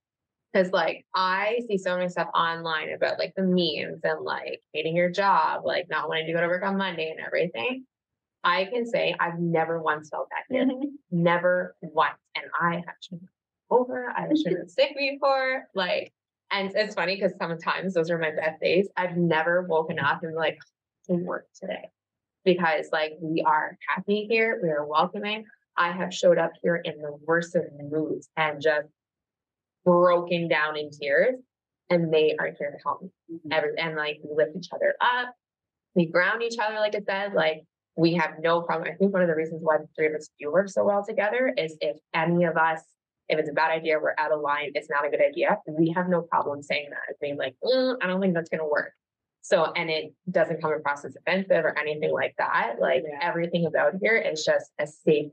Cause 0.55 0.71
like 0.71 1.05
I 1.15 1.61
see 1.67 1.77
so 1.77 1.97
many 1.97 2.09
stuff 2.09 2.29
online 2.35 2.93
about 2.93 3.17
like 3.17 3.33
the 3.35 3.41
memes 3.41 4.01
and 4.03 4.23
like 4.23 4.61
hating 4.71 4.95
your 4.95 5.09
job, 5.09 5.65
like 5.65 5.87
not 5.89 6.09
wanting 6.09 6.27
to 6.27 6.33
go 6.33 6.41
to 6.41 6.47
work 6.47 6.63
on 6.63 6.77
Monday 6.77 7.09
and 7.09 7.19
everything. 7.25 7.85
I 8.43 8.65
can 8.65 8.85
say 8.85 9.15
I've 9.19 9.39
never 9.39 9.81
once 9.81 10.09
felt 10.09 10.27
that 10.29 10.53
here. 10.53 10.65
Mm-hmm. 10.65 10.89
Never 11.11 11.75
once. 11.81 12.17
And 12.35 12.45
I 12.59 12.75
have 12.75 12.95
been 13.09 13.27
over, 13.71 14.13
I 14.15 14.21
have 14.21 14.29
been 14.45 14.69
sick 14.69 14.95
before. 14.97 15.63
Like, 15.73 16.13
and 16.51 16.71
it's 16.75 16.93
funny 16.93 17.15
because 17.15 17.33
sometimes 17.39 17.93
those 17.93 18.11
are 18.11 18.19
my 18.19 18.31
best 18.31 18.61
days. 18.61 18.87
I've 18.95 19.17
never 19.17 19.63
woken 19.63 19.97
up 19.97 20.23
and 20.23 20.35
like 20.35 20.59
to 21.07 21.13
work 21.13 21.47
today 21.59 21.89
because 22.45 22.89
like 22.91 23.13
we 23.21 23.41
are 23.41 23.77
happy 23.87 24.27
here, 24.29 24.59
we 24.61 24.69
are 24.69 24.85
welcoming. 24.85 25.45
I 25.77 25.91
have 25.91 26.13
showed 26.13 26.37
up 26.37 26.51
here 26.61 26.75
in 26.75 27.01
the 27.01 27.17
worst 27.25 27.55
of 27.55 27.63
moods 27.89 28.29
and 28.37 28.61
just 28.61 28.87
broken 29.85 30.47
down 30.47 30.77
in 30.77 30.89
tears, 30.91 31.35
and 31.89 32.13
they 32.13 32.35
are 32.39 32.51
here 32.57 32.71
to 32.71 32.77
help 32.83 33.01
me. 33.01 33.09
Every 33.51 33.71
and 33.77 33.95
like 33.95 34.19
we 34.23 34.35
lift 34.35 34.55
each 34.57 34.69
other 34.73 34.95
up, 35.01 35.33
we 35.95 36.05
ground 36.07 36.41
each 36.43 36.57
other, 36.59 36.75
like 36.75 36.95
I 36.95 37.01
said, 37.01 37.33
like 37.33 37.63
we 37.95 38.13
have 38.15 38.35
no 38.41 38.61
problem. 38.61 38.89
I 38.91 38.95
think 38.95 39.13
one 39.13 39.21
of 39.21 39.27
the 39.27 39.35
reasons 39.35 39.61
why 39.63 39.77
the 39.77 39.87
three 39.95 40.07
of 40.07 40.13
us 40.15 40.29
do 40.39 40.51
work 40.51 40.69
so 40.69 40.83
well 40.83 41.05
together 41.05 41.53
is 41.57 41.77
if 41.81 41.97
any 42.13 42.45
of 42.45 42.57
us, 42.57 42.81
if 43.29 43.37
it's 43.39 43.49
a 43.49 43.53
bad 43.53 43.71
idea, 43.71 43.99
we're 44.01 44.15
out 44.17 44.31
of 44.31 44.41
line, 44.41 44.71
it's 44.75 44.89
not 44.89 45.05
a 45.05 45.09
good 45.09 45.21
idea, 45.21 45.57
we 45.67 45.91
have 45.95 46.09
no 46.09 46.21
problem 46.23 46.61
saying 46.63 46.89
that, 46.89 47.15
being 47.21 47.37
like, 47.37 47.55
"Mm, 47.63 47.97
I 48.01 48.07
don't 48.07 48.19
think 48.21 48.33
that's 48.33 48.49
gonna 48.49 48.67
work. 48.67 48.93
So, 49.41 49.71
and 49.75 49.89
it 49.89 50.13
doesn't 50.31 50.61
come 50.61 50.71
across 50.73 51.03
as 51.05 51.15
offensive 51.17 51.65
or 51.65 51.77
anything 51.77 52.11
like 52.13 52.33
that. 52.37 52.77
Like 52.79 53.03
Yeah. 53.07 53.19
everything 53.21 53.65
about 53.65 53.95
here 54.01 54.15
is 54.17 54.43
just 54.45 54.71
a 54.79 54.87
safe 54.87 55.31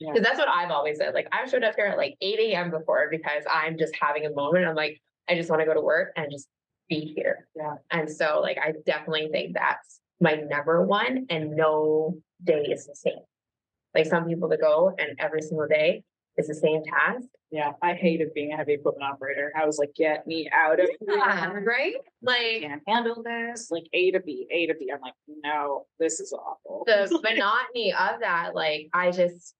Yeah. 0.00 0.12
Because 0.12 0.26
that's 0.26 0.38
what 0.38 0.48
I've 0.48 0.70
always 0.70 0.98
said. 0.98 1.14
Like 1.14 1.28
I've 1.32 1.50
showed 1.50 1.62
up 1.62 1.74
here 1.76 1.86
at 1.86 1.98
like 1.98 2.16
8 2.20 2.38
a.m. 2.40 2.70
before 2.70 3.08
because 3.10 3.44
I'm 3.52 3.76
just 3.76 3.94
having 4.00 4.24
a 4.24 4.30
moment. 4.30 4.64
I'm 4.66 4.74
like, 4.74 5.00
I 5.28 5.34
just 5.34 5.50
want 5.50 5.60
to 5.60 5.66
go 5.66 5.74
to 5.74 5.80
work 5.80 6.12
and 6.16 6.30
just 6.30 6.48
be 6.88 7.12
here. 7.14 7.46
Yeah. 7.54 7.74
And 7.90 8.10
so 8.10 8.40
like 8.40 8.58
I 8.58 8.72
definitely 8.86 9.28
think 9.30 9.54
that's 9.54 10.00
my 10.20 10.34
number 10.34 10.84
one 10.84 11.26
and 11.30 11.56
no 11.56 12.16
day 12.42 12.62
is 12.70 12.86
the 12.86 12.94
same. 12.94 13.20
Like 13.94 14.06
some 14.06 14.26
people 14.26 14.48
that 14.48 14.60
go 14.60 14.92
and 14.98 15.10
every 15.18 15.42
single 15.42 15.66
day 15.66 16.02
is 16.36 16.48
the 16.48 16.54
same 16.54 16.82
task. 16.84 17.28
Yeah, 17.52 17.72
I 17.82 17.94
hated 17.94 18.32
being 18.32 18.52
a 18.52 18.56
heavy 18.56 18.74
equipment 18.74 19.10
operator. 19.12 19.52
I 19.60 19.66
was 19.66 19.78
like, 19.78 19.90
get 19.96 20.24
me 20.26 20.48
out 20.54 20.78
of 20.78 20.88
Yeah, 21.00 21.50
here. 21.50 21.64
right? 21.66 21.94
Like, 22.22 22.36
I 22.38 22.60
can't 22.60 22.82
handle 22.86 23.22
this. 23.24 23.70
Like 23.72 23.84
A 23.92 24.12
to 24.12 24.20
B, 24.20 24.46
A 24.52 24.66
to 24.68 24.74
B. 24.74 24.90
I'm 24.94 25.00
like, 25.00 25.14
no, 25.42 25.86
this 25.98 26.20
is 26.20 26.32
awful. 26.32 26.84
the 26.86 27.08
monotony 27.24 27.92
of 27.92 28.20
that, 28.20 28.54
like 28.54 28.88
I 28.94 29.10
just 29.10 29.54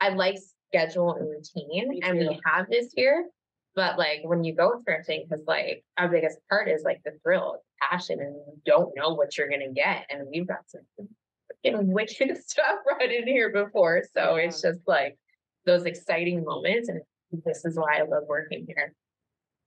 I 0.00 0.10
like 0.10 0.36
schedule 0.68 1.14
and 1.14 1.28
routine, 1.28 2.00
and 2.04 2.18
we 2.18 2.40
have 2.44 2.68
this 2.70 2.92
here. 2.94 3.26
But 3.74 3.98
like 3.98 4.20
when 4.22 4.44
you 4.44 4.54
go 4.54 4.80
thrifting, 4.88 5.28
because 5.28 5.44
like 5.48 5.82
our 5.98 6.08
biggest 6.08 6.38
part 6.48 6.68
is 6.68 6.84
like 6.84 7.00
the 7.04 7.12
thrill, 7.24 7.58
passion, 7.82 8.20
and 8.20 8.36
you 8.36 8.60
don't 8.64 8.92
know 8.96 9.14
what 9.14 9.36
you're 9.36 9.48
gonna 9.48 9.72
get, 9.72 10.06
and 10.08 10.28
we've 10.30 10.46
got 10.46 10.60
some 10.68 10.82
freaking 11.64 11.86
wicked 11.92 12.36
stuff 12.46 12.76
right 12.88 13.10
in 13.10 13.26
here 13.26 13.50
before, 13.50 14.02
so 14.16 14.36
it's 14.36 14.62
just 14.62 14.78
like 14.86 15.18
those 15.66 15.84
exciting 15.84 16.44
moments, 16.44 16.88
and 16.88 17.00
this 17.44 17.64
is 17.64 17.76
why 17.76 17.98
I 17.98 18.02
love 18.02 18.24
working 18.28 18.66
here. 18.66 18.94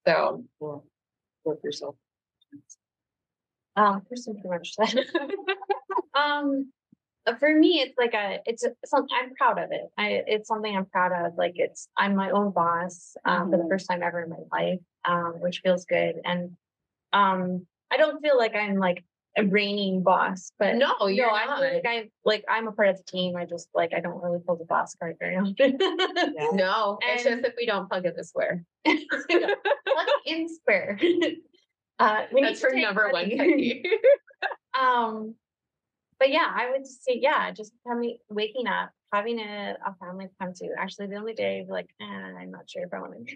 So 0.07 0.43
Well, 0.59 0.85
Work 1.45 1.59
yourself. 1.63 1.95
Um, 3.75 4.01
person 4.09 4.33
pretty 4.33 4.49
much 4.49 4.73
said. 4.73 5.05
um, 6.15 6.71
uh, 7.25 7.35
for 7.35 7.53
me, 7.53 7.79
it's 7.81 7.97
like 7.97 8.13
a, 8.13 8.39
it's 8.45 8.63
a, 8.63 8.71
something 8.85 9.15
I'm 9.21 9.33
proud 9.35 9.59
of 9.59 9.71
it. 9.71 9.83
I, 9.97 10.23
it's 10.27 10.47
something 10.47 10.75
I'm 10.75 10.85
proud 10.87 11.11
of. 11.11 11.37
Like 11.37 11.53
it's, 11.55 11.87
I'm 11.95 12.15
my 12.15 12.31
own 12.31 12.51
boss, 12.51 13.15
um, 13.25 13.51
for 13.51 13.57
the 13.57 13.63
Mhm. 13.63 13.69
first 13.69 13.87
time 13.89 14.01
ever 14.01 14.21
in 14.23 14.29
my 14.29 14.37
life, 14.51 14.79
um, 15.05 15.35
which 15.39 15.59
feels 15.61 15.85
good. 15.85 16.15
And, 16.25 16.57
um, 17.13 17.67
I 17.91 17.97
don't 17.97 18.21
feel 18.21 18.37
like 18.37 18.55
I'm 18.55 18.77
like 18.77 19.03
a 19.37 19.45
reigning 19.45 20.03
boss, 20.03 20.51
but 20.57 20.75
no, 20.75 21.07
you're 21.07 21.27
no, 21.27 21.33
I 21.33 21.45
not. 21.45 21.59
feel 21.61 21.73
like 21.73 21.85
I, 21.85 22.09
like 22.25 22.45
I'm 22.49 22.67
a 22.67 22.71
part 22.71 22.89
of 22.89 22.97
the 22.97 23.03
team. 23.03 23.35
I 23.35 23.45
just 23.45 23.69
like, 23.73 23.93
I 23.93 23.99
don't 23.99 24.21
really 24.21 24.39
pull 24.39 24.55
the 24.55 24.65
boss 24.65 24.95
card 24.95 25.17
very 25.19 25.37
often. 25.37 25.77
no, 26.53 26.97
it's 27.03 27.23
just 27.23 27.45
if 27.45 27.53
we 27.55 27.65
don't 27.65 27.87
plug 27.87 28.05
it 28.05 28.15
this 28.15 28.29
square. 28.29 28.63
Like 28.85 28.97
in 30.25 30.47
square. 30.49 30.99
Uh, 31.99 32.25
we 32.31 32.43
That's 32.43 32.61
her 32.61 32.71
take 32.71 32.83
number 32.83 33.09
one. 33.11 33.31
Um, 34.79 35.33
but 36.19 36.29
yeah, 36.29 36.45
I 36.47 36.69
would 36.69 36.85
say, 36.85 37.19
yeah, 37.19 37.49
just 37.49 37.73
coming, 37.87 38.17
waking 38.29 38.67
up, 38.67 38.91
having 39.11 39.39
a, 39.39 39.75
a 39.83 39.95
family 39.95 40.25
to 40.25 40.31
come 40.39 40.53
to. 40.53 40.69
Actually, 40.77 41.07
the 41.07 41.15
only 41.15 41.33
day 41.33 41.65
like, 41.67 41.89
eh, 41.99 42.05
I'm 42.05 42.51
not 42.51 42.69
sure 42.69 42.83
if 42.83 42.93
I 42.93 42.99
want 42.99 43.13
to, 43.27 43.35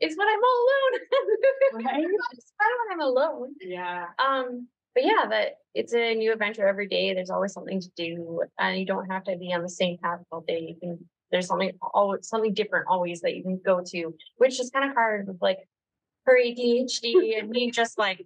is 0.00 0.16
when 0.16 0.28
I'm 0.28 0.44
all 0.44 0.66
alone. 0.68 1.84
Right. 1.84 2.04
it's 2.32 2.52
fun 2.56 2.70
when 2.78 2.92
I'm 2.92 3.00
alone. 3.00 3.54
Yeah. 3.60 4.06
Um, 4.18 4.68
but 4.96 5.04
yeah, 5.04 5.26
that 5.28 5.58
it's 5.74 5.92
a 5.92 6.14
new 6.14 6.32
adventure 6.32 6.66
every 6.66 6.88
day. 6.88 7.12
There's 7.12 7.28
always 7.28 7.52
something 7.52 7.80
to 7.82 7.90
do, 7.96 8.40
and 8.58 8.78
you 8.78 8.86
don't 8.86 9.08
have 9.10 9.24
to 9.24 9.36
be 9.36 9.52
on 9.52 9.62
the 9.62 9.68
same 9.68 9.98
path 9.98 10.20
all 10.32 10.40
day. 10.40 10.60
You 10.70 10.74
can, 10.80 10.98
there's 11.30 11.46
something 11.48 11.70
always 11.82 12.26
something 12.26 12.54
different 12.54 12.86
always 12.88 13.20
that 13.20 13.36
you 13.36 13.42
can 13.42 13.60
go 13.64 13.82
to, 13.84 14.14
which 14.38 14.58
is 14.58 14.70
kind 14.70 14.88
of 14.88 14.96
hard 14.96 15.26
with 15.28 15.36
like 15.42 15.58
her 16.24 16.38
ADHD 16.42 17.38
and 17.38 17.50
me 17.50 17.70
just 17.70 17.98
like 17.98 18.24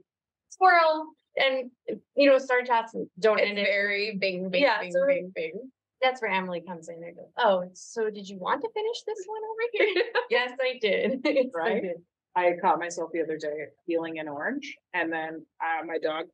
squirrel 0.50 1.06
and 1.37 1.70
you 2.16 2.30
know 2.30 2.38
start 2.38 2.66
chats 2.66 2.94
don't 3.18 3.40
end 3.40 3.59
it. 3.59 3.64
very 3.64 4.16
bing, 4.16 4.48
bing, 4.48 4.62
Yeah, 4.62 4.80
bing, 4.80 4.92
so- 4.92 5.06
bing, 5.06 5.33
bing. 5.35 5.70
That's 6.00 6.22
where 6.22 6.30
Emily 6.30 6.62
comes 6.66 6.88
in 6.88 6.94
and 7.02 7.14
goes, 7.16 7.26
"Oh, 7.37 7.64
so 7.74 8.09
did 8.09 8.26
you 8.26 8.38
want 8.38 8.62
to 8.62 8.68
finish 8.72 9.02
this 9.06 9.22
one 9.26 9.42
over 9.44 9.92
here?" 9.92 10.04
yes, 10.30 10.52
I 10.61 10.78
did. 10.80 11.20
Yes, 11.24 11.46
I 11.54 11.59
Right? 11.59 11.83
did. 11.83 11.96
I 12.37 12.52
caught 12.62 12.78
myself 12.78 13.11
the 13.12 13.22
other 13.22 13.37
day 13.37 13.66
peeling 13.87 14.18
an 14.20 14.28
orange, 14.28 14.76
and 14.94 15.12
then 15.12 15.44
uh, 15.61 15.85
my 15.85 15.98
dog 15.98 16.26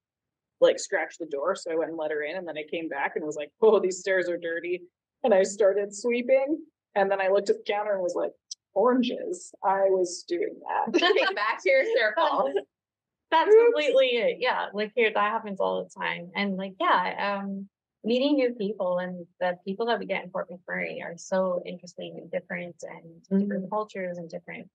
like 0.61 0.79
scratched 0.79 1.19
the 1.19 1.27
door, 1.27 1.55
so 1.55 1.71
I 1.71 1.77
went 1.77 1.90
and 1.90 1.99
let 1.99 2.11
her 2.11 2.23
in, 2.23 2.37
and 2.37 2.47
then 2.47 2.59
I 2.59 2.64
came 2.71 2.88
back 2.88 3.12
and 3.16 3.25
was 3.25 3.37
like, 3.37 3.51
"Oh, 3.62 3.81
these 3.81 3.99
stairs 3.99 4.29
are 4.29 4.38
dirty," 4.38 4.83
and 5.25 5.35
I 5.35 5.42
started 5.42 5.95
sweeping, 5.95 6.59
and 6.95 7.11
then 7.11 7.21
I 7.21 7.29
looked 7.29 7.51
at 7.51 7.57
the 7.59 7.73
counter 7.73 7.92
and 7.92 8.03
was 8.03 8.14
like, 8.14 8.33
"Oranges." 8.75 9.53
I 9.64 9.85
was 9.88 10.25
doing 10.27 10.61
that. 10.69 10.92
Back 11.35 11.62
to 11.62 11.71
your 11.71 11.85
circle. 11.97 12.53
That's 13.31 13.49
Oops. 13.49 13.64
completely 13.64 14.07
it. 14.07 14.37
Yeah. 14.40 14.66
Like 14.73 14.92
here, 14.95 15.11
that 15.12 15.33
happens 15.33 15.61
all 15.61 15.83
the 15.83 15.90
time. 15.90 16.31
And 16.35 16.57
like, 16.57 16.75
yeah, 16.79 17.40
um, 17.40 17.69
meeting 18.05 18.37
new 18.37 18.55
people 18.55 18.99
and 18.99 19.27
the 19.40 19.59
people 19.64 19.87
that 19.87 19.99
we 19.99 20.07
get 20.07 20.25
in 20.25 20.31
Fort 20.31 20.49
McMurray 20.49 21.03
are 21.03 21.16
so 21.16 21.61
interesting 21.66 22.19
and 22.21 22.31
different 22.31 22.77
and 22.83 23.40
different 23.40 23.69
cultures 23.69 24.19
and 24.19 24.31
different 24.31 24.69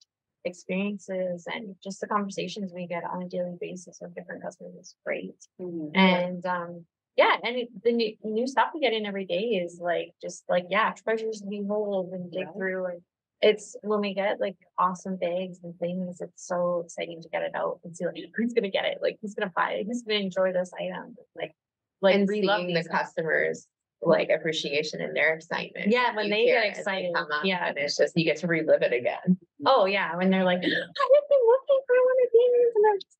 experiences 0.44 1.46
and 1.52 1.74
just 1.82 2.00
the 2.00 2.06
conversations 2.06 2.72
we 2.74 2.86
get 2.86 3.04
on 3.04 3.22
a 3.22 3.28
daily 3.28 3.56
basis 3.60 3.98
with 4.00 4.14
different 4.14 4.42
customers 4.42 4.74
is 4.76 4.94
great. 5.04 5.46
And 5.94 6.44
um 6.46 6.84
yeah, 7.16 7.36
and 7.44 7.56
it, 7.56 7.68
the 7.84 7.92
new, 7.92 8.16
new 8.24 8.46
stuff 8.46 8.68
we 8.74 8.80
get 8.80 8.94
in 8.94 9.04
every 9.04 9.26
day 9.26 9.60
is 9.62 9.78
like 9.80 10.12
just 10.22 10.44
like 10.48 10.66
yeah, 10.70 10.92
treasures 10.92 11.40
to 11.40 11.46
behold 11.46 12.12
and 12.12 12.30
dig 12.30 12.46
Right. 12.46 12.54
through 12.56 12.86
and 12.86 13.02
it's 13.42 13.76
when 13.82 14.00
we 14.00 14.14
get 14.14 14.40
like 14.40 14.56
awesome 14.78 15.16
bags 15.16 15.58
and 15.64 15.76
things, 15.78 16.20
it's 16.20 16.46
so 16.46 16.82
exciting 16.84 17.20
to 17.20 17.28
get 17.28 17.42
it 17.42 17.52
out 17.54 17.80
and 17.84 17.94
see 17.96 18.06
like 18.06 18.16
who's 18.36 18.52
gonna 18.52 18.70
get 18.70 18.84
it, 18.86 18.98
like 19.02 19.18
who's 19.20 19.34
gonna 19.34 19.52
buy 19.54 19.72
it, 19.72 19.86
who's 19.86 20.02
gonna 20.02 20.20
enjoy 20.20 20.52
this 20.52 20.70
item, 20.80 21.16
like 21.36 21.54
like 22.00 22.14
and 22.14 22.28
seeing 22.28 22.72
the 22.72 22.84
customers 22.84 23.66
like 24.02 24.30
appreciation 24.30 25.00
and 25.00 25.16
their 25.16 25.34
excitement. 25.34 25.88
Yeah, 25.88 26.14
when 26.14 26.28
they 26.30 26.46
get 26.46 26.64
excited, 26.64 27.12
up, 27.16 27.28
yeah. 27.44 27.68
And 27.68 27.78
it's 27.78 27.96
just 27.96 28.16
you 28.16 28.24
get 28.24 28.36
to 28.38 28.46
relive 28.46 28.82
it 28.82 28.92
again. 28.92 29.38
Oh 29.66 29.86
yeah, 29.86 30.16
when 30.16 30.30
they're 30.30 30.44
like, 30.44 30.58
I 30.58 30.60
have 30.62 30.68
been 30.68 31.46
looking 31.46 31.80
for 31.86 31.96
one 31.96 32.16
of 32.24 32.30
these, 32.32 32.72
and 32.74 32.84
I'm 32.90 32.98
just 33.00 33.16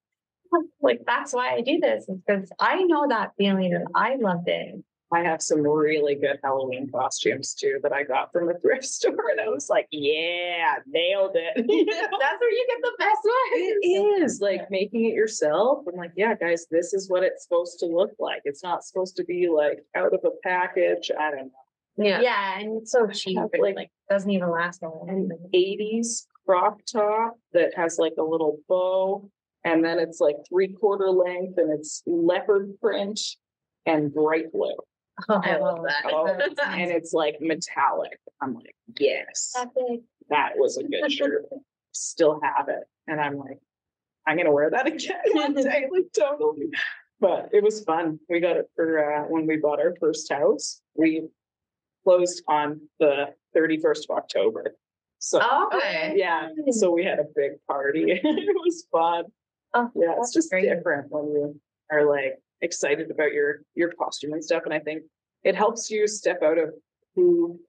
like, 0.81 1.01
that's 1.07 1.33
why 1.33 1.55
I 1.55 1.61
do 1.61 1.79
this, 1.81 2.09
is 2.09 2.19
because 2.27 2.51
I 2.59 2.83
know 2.83 3.07
that 3.09 3.33
feeling 3.39 3.75
and 3.75 3.87
I 3.95 4.17
loved 4.17 4.49
it. 4.49 4.83
I 5.13 5.21
have 5.23 5.43
some 5.43 5.61
really 5.61 6.15
good 6.15 6.39
Halloween 6.43 6.91
costumes 6.91 7.55
too 7.55 7.79
that 7.83 7.93
I 7.93 8.03
got 8.05 8.33
from 8.33 8.49
a 8.49 8.55
thrift 8.61 8.85
store, 8.85 9.31
and 9.31 9.41
I 9.41 9.49
was 9.49 9.69
like, 9.69 9.87
"Yeah, 9.91 10.77
nailed 10.87 11.33
it." 11.35 11.55
That's 11.57 12.41
where 12.41 12.51
you 12.51 12.67
get 12.69 12.79
the 12.83 12.93
best 12.99 13.21
ones. 13.25 13.77
It 13.83 14.23
is 14.23 14.41
like 14.41 14.71
making 14.71 15.05
it 15.07 15.15
yourself. 15.15 15.85
I'm 15.87 15.97
like, 15.97 16.13
yeah, 16.17 16.35
guys, 16.35 16.67
this 16.71 16.95
is 16.95 17.11
what 17.11 17.23
it's 17.23 17.45
supposed 17.45 17.79
to 17.81 17.87
look 17.87 18.13
like. 18.19 18.43
It's 18.45 18.63
not 18.63 18.85
supposed 18.85 19.17
to 19.17 19.25
be 19.25 19.49
like 19.49 19.85
out 19.95 20.15
of 20.15 20.21
a 20.25 20.31
package. 20.43 21.11
I 21.19 21.31
don't 21.31 21.47
know. 21.47 22.05
Yeah. 22.05 22.21
Yeah, 22.23 22.59
and 22.61 22.81
it's 22.81 22.93
so 22.93 23.07
cheap, 23.09 23.39
Have, 23.39 23.51
like- 23.59 23.77
like 23.77 23.91
doesn't 24.09 24.31
even 24.31 24.51
last 24.51 24.83
long. 24.83 25.07
An 25.09 25.31
80s 25.55 26.27
crop 26.47 26.81
top 26.91 27.35
that 27.53 27.75
has 27.77 27.99
like 27.99 28.15
a 28.19 28.23
little 28.23 28.59
bow, 28.69 29.31
and 29.65 29.85
then 29.85 29.99
it's 29.99 30.21
like 30.21 30.37
three 30.49 30.73
quarter 30.73 31.11
length 31.11 31.59
and 31.59 31.71
it's 31.71 32.03
leopard 32.07 32.81
print 32.81 33.21
and 33.87 34.13
bright 34.13 34.51
blue. 34.53 34.77
I 35.29 35.57
love 35.59 35.85
that. 35.87 36.11
Oh, 36.13 36.27
and 36.67 36.91
it's 36.91 37.13
like 37.13 37.37
metallic. 37.41 38.19
I'm 38.41 38.55
like, 38.55 38.75
yes, 38.99 39.53
that 40.31 40.53
was 40.57 40.77
a 40.79 40.85
good 40.85 41.11
shirt. 41.13 41.45
Still 41.93 42.41
have 42.43 42.69
it. 42.69 42.85
And 43.07 43.21
I'm 43.21 43.37
like, 43.37 43.59
I'm 44.27 44.37
gonna 44.37 44.53
wear 44.53 44.71
that 44.71 44.87
again 44.87 45.17
one 45.33 45.55
day, 45.55 45.87
like 45.93 46.07
totally. 46.19 46.71
But 47.21 47.51
it 47.53 47.63
was 47.63 47.85
fun. 47.85 48.19
We 48.29 48.41
got 48.41 48.57
it 48.57 48.71
for 48.75 49.15
uh, 49.15 49.25
when 49.29 49.47
we 49.47 49.57
bought 49.59 49.79
our 49.81 49.95
first 50.01 50.33
house. 50.33 50.81
We 50.95 51.29
closed 52.05 52.43
on 52.49 52.81
the 52.99 53.27
31st 53.57 54.05
of 54.11 54.17
October. 54.17 54.75
So 55.19 55.41
Okay. 55.67 56.15
yeah, 56.17 56.49
so 56.71 56.91
we 56.91 57.05
had 57.05 57.21
a 57.21 57.25
big 57.37 57.53
party. 57.69 58.07
it 58.09 58.57
was 58.65 58.87
fun. 58.91 59.25
Oh, 59.75 59.91
Yeah, 59.95 60.15
it's 60.19 60.33
just 60.35 60.51
great. 60.51 60.63
different 60.69 61.11
when 61.13 61.27
you 61.27 61.61
are 61.93 62.05
like 62.09 62.41
excited 62.63 63.11
about 63.11 63.33
your 63.33 63.63
your 63.75 63.93
costume 63.93 64.33
and 64.33 64.45
stuff. 64.45 64.63
And 64.65 64.73
I 64.75 64.79
think 64.79 65.03
it 65.45 65.55
helps 65.55 65.91
you 65.91 66.07
step 66.07 66.43
out 66.43 66.59
of 66.59 66.71
who 67.15 67.61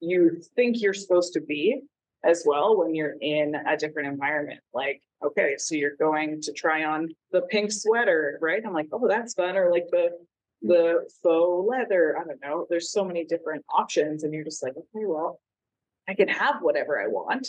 you 0.00 0.42
think 0.56 0.80
you're 0.80 0.94
supposed 0.94 1.32
to 1.34 1.40
be 1.40 1.80
as 2.24 2.42
well 2.46 2.76
when 2.76 2.94
you're 2.94 3.16
in 3.20 3.54
a 3.54 3.76
different 3.76 4.08
environment. 4.08 4.60
Like, 4.72 5.02
okay, 5.24 5.54
so 5.58 5.74
you're 5.74 5.96
going 5.96 6.40
to 6.42 6.52
try 6.52 6.84
on 6.84 7.08
the 7.32 7.42
pink 7.42 7.70
sweater, 7.70 8.38
right? 8.40 8.62
I'm 8.66 8.72
like, 8.72 8.88
oh, 8.92 9.06
that's 9.06 9.34
fun. 9.34 9.56
Or 9.56 9.70
like 9.70 9.86
the 9.90 10.10
the 10.62 11.06
faux 11.22 11.68
leather. 11.68 12.16
I 12.18 12.24
don't 12.24 12.40
know. 12.42 12.66
There's 12.68 12.90
so 12.90 13.04
many 13.04 13.24
different 13.24 13.64
options, 13.72 14.24
and 14.24 14.32
you're 14.32 14.44
just 14.44 14.62
like, 14.62 14.72
okay, 14.76 15.04
well, 15.06 15.40
I 16.08 16.14
can 16.14 16.28
have 16.28 16.56
whatever 16.60 17.00
I 17.00 17.06
want. 17.06 17.48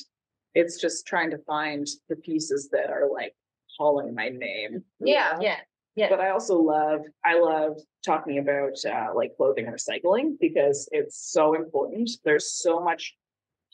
It's 0.53 0.79
just 0.79 1.05
trying 1.05 1.31
to 1.31 1.38
find 1.39 1.88
the 2.09 2.15
pieces 2.15 2.69
that 2.71 2.89
are 2.89 3.09
like 3.11 3.33
calling 3.77 4.13
my 4.13 4.29
name. 4.29 4.83
Yeah. 4.99 5.38
Yeah, 5.41 5.57
yeah. 5.95 6.10
But 6.10 6.19
I 6.19 6.29
also 6.31 6.58
love, 6.58 7.01
I 7.23 7.39
love 7.39 7.77
talking 8.05 8.38
about 8.38 8.73
uh, 8.86 9.13
like 9.15 9.36
clothing 9.38 9.65
recycling 9.65 10.34
because 10.39 10.89
it's 10.91 11.17
so 11.17 11.53
important. 11.55 12.10
There's 12.23 12.51
so 12.51 12.81
much 12.81 13.15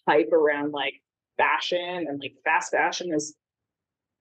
hype 0.07 0.31
around 0.31 0.71
like 0.71 0.93
fashion 1.38 2.05
and 2.07 2.19
like 2.19 2.34
fast 2.43 2.71
fashion 2.71 3.13
is 3.13 3.36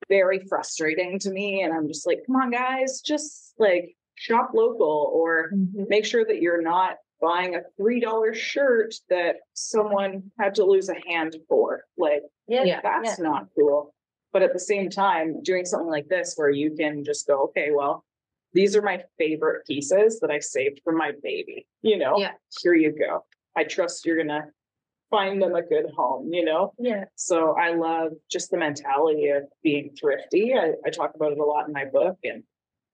very 0.08 0.38
frustrating 0.48 1.18
to 1.20 1.30
me. 1.30 1.62
And 1.62 1.72
I'm 1.72 1.88
just 1.88 2.06
like, 2.06 2.20
come 2.26 2.36
on, 2.36 2.50
guys, 2.50 3.00
just 3.00 3.54
like 3.58 3.94
shop 4.14 4.50
local 4.54 5.10
or 5.14 5.50
make 5.74 6.04
sure 6.04 6.24
that 6.24 6.40
you're 6.40 6.62
not 6.62 6.96
buying 7.20 7.54
a 7.54 7.60
three 7.76 8.00
dollar 8.00 8.32
shirt 8.34 8.94
that 9.10 9.36
someone 9.52 10.30
had 10.38 10.54
to 10.54 10.64
lose 10.64 10.88
a 10.88 10.96
hand 11.06 11.36
for. 11.48 11.84
Like 11.98 12.22
yeah, 12.48 12.64
Yeah. 12.64 12.80
that's 12.82 13.18
not 13.18 13.46
cool. 13.58 13.94
But 14.32 14.42
at 14.42 14.52
the 14.52 14.60
same 14.60 14.90
time, 14.90 15.42
doing 15.42 15.64
something 15.64 15.88
like 15.88 16.08
this 16.08 16.34
where 16.36 16.50
you 16.50 16.74
can 16.76 17.04
just 17.04 17.26
go, 17.26 17.42
okay, 17.44 17.70
well, 17.72 18.04
these 18.52 18.76
are 18.76 18.82
my 18.82 19.02
favorite 19.18 19.66
pieces 19.66 20.20
that 20.20 20.30
I 20.30 20.38
saved 20.38 20.80
for 20.84 20.92
my 20.92 21.12
baby. 21.22 21.66
You 21.82 21.98
know, 21.98 22.18
Yeah. 22.18 22.32
here 22.62 22.74
you 22.74 22.92
go. 22.92 23.24
I 23.56 23.64
trust 23.64 24.06
you're 24.06 24.16
gonna 24.16 24.52
find 25.10 25.42
them 25.42 25.54
a 25.56 25.62
good 25.62 25.86
home, 25.96 26.32
you 26.32 26.44
know? 26.44 26.72
yeah, 26.78 27.04
So 27.16 27.56
I 27.56 27.74
love 27.74 28.12
just 28.30 28.50
the 28.52 28.56
mentality 28.56 29.28
of 29.28 29.42
being 29.62 29.90
thrifty. 30.00 30.54
I, 30.54 30.74
I 30.86 30.90
talk 30.90 31.14
about 31.16 31.32
it 31.32 31.38
a 31.38 31.44
lot 31.44 31.66
in 31.66 31.72
my 31.72 31.84
book. 31.84 32.16
And 32.22 32.44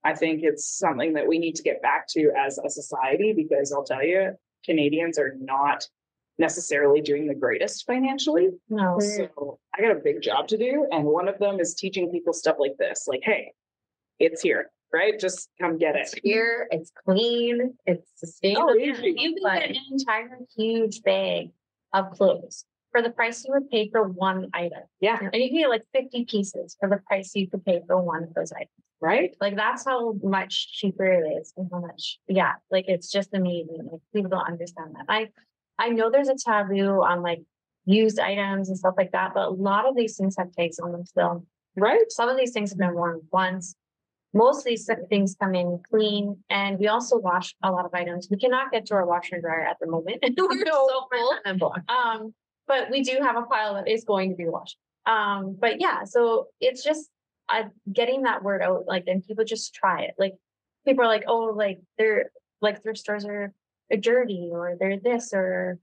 I 0.03 0.15
think 0.15 0.41
it's 0.43 0.65
something 0.65 1.13
that 1.13 1.27
we 1.27 1.37
need 1.37 1.55
to 1.55 1.63
get 1.63 1.81
back 1.83 2.07
to 2.09 2.31
as 2.35 2.57
a 2.57 2.69
society 2.71 3.33
because 3.33 3.71
I'll 3.71 3.83
tell 3.83 4.03
you, 4.03 4.31
Canadians 4.65 5.19
are 5.19 5.35
not 5.39 5.87
necessarily 6.39 7.01
doing 7.01 7.27
the 7.27 7.35
greatest 7.35 7.85
financially. 7.85 8.49
no, 8.69 8.97
mm. 9.01 9.29
So 9.35 9.59
I 9.75 9.81
got 9.81 9.91
a 9.91 9.99
big 10.03 10.21
job 10.21 10.47
to 10.49 10.57
do. 10.57 10.87
And 10.91 11.03
one 11.05 11.27
of 11.27 11.39
them 11.39 11.59
is 11.59 11.73
teaching 11.75 12.11
people 12.11 12.33
stuff 12.33 12.57
like 12.59 12.75
this 12.77 13.05
like, 13.07 13.21
hey, 13.23 13.53
it's 14.19 14.41
here, 14.41 14.69
right? 14.93 15.19
Just 15.19 15.49
come 15.59 15.77
get 15.77 15.95
It's 15.95 16.13
it. 16.13 16.21
here. 16.23 16.67
It's 16.71 16.91
clean. 17.05 17.73
It's 17.85 18.09
sustainable. 18.15 18.69
Oh, 18.71 18.75
easy. 18.75 19.15
you 19.17 19.35
can 19.35 19.59
get 19.59 19.69
an 19.71 19.75
entire 19.91 20.39
huge 20.55 21.01
bag 21.03 21.49
of 21.93 22.11
clothes 22.11 22.65
for 22.91 23.01
the 23.01 23.09
price 23.09 23.43
you 23.45 23.53
would 23.53 23.69
pay 23.69 23.89
for 23.89 24.03
one 24.03 24.49
item. 24.53 24.83
Yeah. 25.01 25.17
And 25.21 25.35
you 25.41 25.49
can 25.49 25.57
get 25.59 25.69
like 25.69 25.83
50 25.93 26.25
pieces 26.25 26.75
for 26.79 26.89
the 26.89 26.97
price 27.07 27.31
you 27.35 27.47
could 27.49 27.65
pay 27.65 27.81
for 27.85 28.01
one 28.01 28.23
of 28.23 28.33
those 28.33 28.51
items. 28.51 28.69
Right? 28.99 29.35
Like 29.39 29.55
that's 29.55 29.85
how 29.85 30.13
much 30.23 30.73
cheaper 30.73 31.05
it 31.05 31.27
is 31.39 31.53
and 31.55 31.69
how 31.71 31.79
much, 31.81 32.17
yeah, 32.27 32.53
like 32.71 32.85
it's 32.87 33.11
just 33.11 33.31
amazing. 33.35 33.87
Like 33.91 34.01
people 34.13 34.29
don't 34.31 34.47
understand 34.47 34.95
that. 34.95 35.05
I 35.07 35.27
I 35.79 35.89
know 35.89 36.09
there's 36.09 36.29
a 36.29 36.35
taboo 36.35 37.03
on 37.03 37.21
like 37.21 37.41
used 37.85 38.19
items 38.19 38.69
and 38.69 38.77
stuff 38.77 38.95
like 38.97 39.11
that, 39.11 39.33
but 39.33 39.47
a 39.47 39.51
lot 39.51 39.87
of 39.87 39.95
these 39.95 40.17
things 40.17 40.35
have 40.37 40.51
tags 40.51 40.79
on 40.79 40.91
them 40.91 41.05
still. 41.05 41.45
Right? 41.75 42.09
Some 42.09 42.29
of 42.29 42.37
these 42.37 42.51
things 42.51 42.71
have 42.71 42.79
been 42.79 42.95
worn 42.95 43.21
once. 43.31 43.75
Most 44.33 44.59
of 44.59 44.65
these 44.65 44.89
things 45.09 45.35
come 45.39 45.55
in 45.55 45.79
clean, 45.89 46.37
and 46.49 46.77
we 46.77 46.87
also 46.87 47.17
wash 47.17 47.55
a 47.63 47.71
lot 47.71 47.85
of 47.85 47.93
items. 47.93 48.27
We 48.29 48.37
cannot 48.37 48.71
get 48.71 48.85
to 48.87 48.95
our 48.95 49.05
washer 49.05 49.35
and 49.35 49.43
dryer 49.43 49.61
at 49.61 49.77
the 49.79 49.87
moment. 49.87 50.23
We're 50.37 50.65
so 50.65 51.07
full. 51.11 51.35
Um, 51.87 52.33
but 52.67 52.89
we 52.91 53.01
do 53.03 53.19
have 53.21 53.37
a 53.37 53.43
pile 53.43 53.75
that 53.75 53.87
is 53.87 54.03
going 54.03 54.31
to 54.31 54.35
be 54.35 54.47
washed. 54.47 54.77
Um, 55.05 55.55
but 55.57 55.79
yeah, 55.79 56.03
so 56.03 56.47
it's 56.59 56.83
just 56.83 57.09
uh, 57.47 57.63
getting 57.91 58.23
that 58.23 58.43
word 58.43 58.61
out, 58.61 58.83
like, 58.85 59.05
and 59.07 59.25
people 59.25 59.45
just 59.45 59.73
try 59.73 60.01
it. 60.01 60.15
Like, 60.19 60.33
people 60.85 61.05
are 61.05 61.07
like, 61.07 61.23
oh, 61.27 61.53
like 61.55 61.79
they're 61.97 62.31
like 62.61 62.83
thrift 62.83 62.99
stores 62.99 63.25
are 63.25 63.53
dirty, 63.95 64.49
or 64.51 64.75
they're 64.79 64.99
this, 64.99 65.31
or 65.33 65.79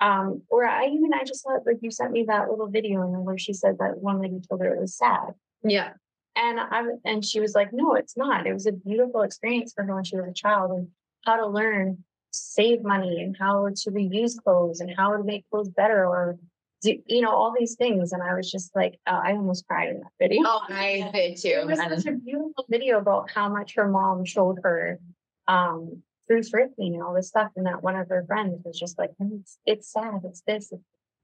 um, 0.00 0.42
or 0.48 0.64
I 0.64 0.86
even 0.86 1.12
I 1.14 1.24
just 1.24 1.44
thought 1.44 1.66
like 1.66 1.78
you 1.82 1.90
sent 1.90 2.12
me 2.12 2.24
that 2.28 2.50
little 2.50 2.68
video 2.68 3.02
and 3.02 3.24
where 3.24 3.38
she 3.38 3.52
said 3.52 3.76
that 3.78 3.98
one 3.98 4.20
lady 4.20 4.40
told 4.48 4.62
her 4.62 4.74
it 4.74 4.80
was 4.80 4.96
sad. 4.96 5.34
Yeah. 5.62 5.92
And 6.36 6.58
I 6.58 6.84
and 7.04 7.24
she 7.24 7.40
was 7.40 7.54
like, 7.54 7.72
no, 7.72 7.94
it's 7.94 8.16
not. 8.16 8.46
It 8.46 8.52
was 8.52 8.66
a 8.66 8.72
beautiful 8.72 9.22
experience 9.22 9.72
for 9.74 9.84
her 9.84 9.94
when 9.94 10.04
she 10.04 10.16
was 10.16 10.28
a 10.28 10.32
child 10.32 10.70
and 10.70 10.88
how 11.26 11.36
to 11.36 11.46
learn 11.46 11.96
to 11.96 12.38
save 12.38 12.82
money 12.82 13.20
and 13.22 13.36
how 13.38 13.68
to 13.68 13.90
reuse 13.90 14.42
clothes 14.42 14.80
and 14.80 14.90
how 14.96 15.16
to 15.16 15.22
make 15.22 15.44
clothes 15.50 15.68
better 15.68 16.06
or 16.06 16.38
do, 16.82 16.96
you 17.06 17.20
know 17.20 17.30
all 17.30 17.52
these 17.58 17.74
things. 17.74 18.12
And 18.12 18.22
I 18.22 18.34
was 18.34 18.50
just 18.50 18.74
like, 18.74 18.98
uh, 19.06 19.20
I 19.22 19.32
almost 19.32 19.66
cried 19.66 19.90
in 19.90 20.00
that 20.00 20.12
video. 20.18 20.42
Oh, 20.46 20.62
I 20.68 21.10
did 21.12 21.36
too. 21.36 21.48
It 21.48 21.66
was 21.66 21.78
such 21.78 22.06
a 22.06 22.16
beautiful 22.16 22.64
video 22.70 22.98
about 22.98 23.30
how 23.30 23.50
much 23.50 23.74
her 23.74 23.86
mom 23.86 24.24
showed 24.24 24.60
her 24.62 24.98
um, 25.46 26.02
through 26.30 26.42
thrifting 26.42 26.94
and 26.94 27.02
all 27.02 27.12
this 27.14 27.28
stuff. 27.28 27.50
And 27.56 27.66
that 27.66 27.82
one 27.82 27.96
of 27.96 28.08
her 28.08 28.24
friends 28.26 28.60
was 28.64 28.78
just 28.78 28.96
like, 28.98 29.10
it's, 29.18 29.58
it's 29.66 29.92
sad, 29.92 30.20
it's 30.24 30.42
this. 30.46 30.72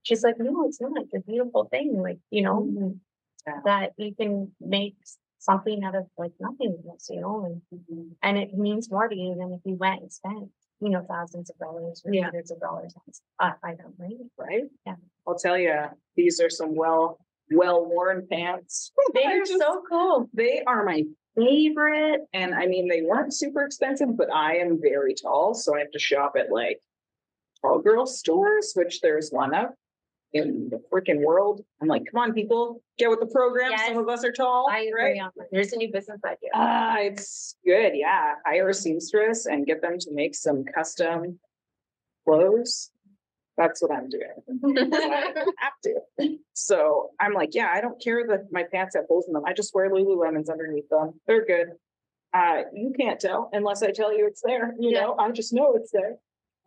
She's 0.03 0.25
like, 0.25 0.35
no, 0.39 0.67
it's 0.67 0.81
not. 0.81 0.93
It's 1.03 1.15
a 1.15 1.21
beautiful 1.21 1.69
thing. 1.71 2.01
Like, 2.03 2.19
you 2.31 2.43
know, 2.43 2.61
Mm-hmm. 2.63 2.89
Yeah. 3.47 3.61
that 3.65 3.93
you 3.97 4.13
can 4.13 4.51
make 4.61 4.97
something 5.39 5.85
out 5.85 5.95
of 5.95 6.07
like 6.19 6.33
nothingness, 6.41 7.07
you 7.09 7.21
know, 7.21 7.45
and 7.45 7.63
Mm-hmm. 7.73 8.09
and 8.25 8.39
it 8.39 8.55
means 8.55 8.91
more 8.91 9.07
to 9.07 9.15
you 9.15 9.37
than 9.39 9.53
if 9.53 9.61
you 9.65 9.77
went 9.77 10.01
and 10.03 10.13
spent, 10.13 10.49
you 10.81 10.89
know, 10.91 11.07
thousands 11.09 11.51
of 11.51 11.57
dollars 11.59 12.03
or 12.05 12.13
Yeah. 12.13 12.25
hundreds 12.25 12.51
of 12.51 12.59
dollars 12.59 12.93
on 13.39 13.51
a 13.51 13.55
item, 13.65 13.95
right? 13.99 14.17
Right? 14.37 14.65
Yeah. 14.85 14.97
I'll 15.29 15.39
tell 15.39 15.57
you, 15.57 15.77
these 16.17 16.41
are 16.41 16.51
some 16.51 16.75
well, 16.75 17.21
well 17.53 17.87
worn 17.87 18.27
pants. 18.29 18.91
They 19.15 19.23
are 19.25 19.39
just- 19.39 19.61
so 19.61 19.83
cool. 19.89 20.29
They 20.35 20.63
are 20.67 20.85
my 20.85 21.05
favorite. 21.37 22.23
And 22.33 22.55
I 22.55 22.67
mean, 22.67 22.89
they 22.89 23.03
weren't 23.03 23.35
super 23.35 23.65
expensive, 23.65 24.17
but 24.17 24.33
I 24.33 24.57
am 24.57 24.81
very 24.81 25.15
tall. 25.15 25.55
So 25.55 25.77
I 25.77 25.81
have 25.81 25.91
to 25.93 25.99
shop 25.99 26.35
at 26.39 26.51
like 26.51 26.81
tall 27.63 27.79
girl 27.79 28.07
stores, 28.07 28.73
which 28.75 29.01
there's 29.01 29.31
one 29.31 29.55
of 29.55 29.71
in 30.33 30.69
the 30.71 30.83
freaking 30.93 31.25
world. 31.25 31.65
I'm 31.81 31.89
like, 31.89 32.05
come 32.11 32.21
on, 32.21 32.33
people, 32.33 32.83
get 32.99 33.09
with 33.11 33.21
the 33.21 33.27
program. 33.27 33.71
Yes. 33.71 33.89
Some 33.89 33.99
of 33.99 34.09
us 34.09 34.25
are 34.25 34.33
tall. 34.33 34.69
I 34.71 34.91
right? 34.95 35.11
agree 35.11 35.21
on. 35.21 35.31
There's 35.51 35.73
a 35.73 35.77
new 35.77 35.91
business 35.93 36.21
idea. 36.25 36.51
Ah, 36.55 36.97
it's 36.99 37.57
good. 37.65 37.93
Yeah. 37.95 38.35
Hire 38.45 38.69
a 38.69 38.75
seamstress 38.75 39.47
and 39.47 39.67
get 39.67 39.81
them 39.81 39.99
to 39.99 40.11
make 40.13 40.35
some 40.35 40.65
custom 40.65 41.39
clothes. 42.27 42.91
That's 43.57 43.81
what 43.83 43.91
I'm 43.91 44.09
doing. 44.11 44.91
I 44.93 45.33
have 45.59 45.73
to. 45.85 46.37
So 46.53 47.11
I'm 47.21 47.33
like, 47.33 47.55
yeah, 47.55 47.71
I 47.73 47.81
don't 47.81 48.01
care 48.03 48.27
that 48.29 48.47
my 48.53 48.65
pants 48.71 48.95
have 48.97 49.07
holes 49.07 49.27
in 49.29 49.33
them. 49.33 49.45
I 49.47 49.53
just 49.55 49.75
wear 49.75 49.91
Lululemons 49.91 50.51
underneath 50.51 50.89
them. 50.91 51.15
They're 51.27 51.45
good. 51.47 51.69
Uh, 52.35 52.63
you 52.75 52.93
can't 52.99 53.19
tell 53.19 53.49
unless 53.53 53.83
I 53.83 53.93
tell 53.93 54.17
you 54.17 54.27
it's 54.27 54.43
there. 54.45 54.75
You 54.79 54.91
Yeah. 54.91 55.03
know, 55.03 55.17
I 55.19 55.31
just 55.31 55.55
know 55.55 55.75
it's 55.75 55.91
there. 55.91 56.17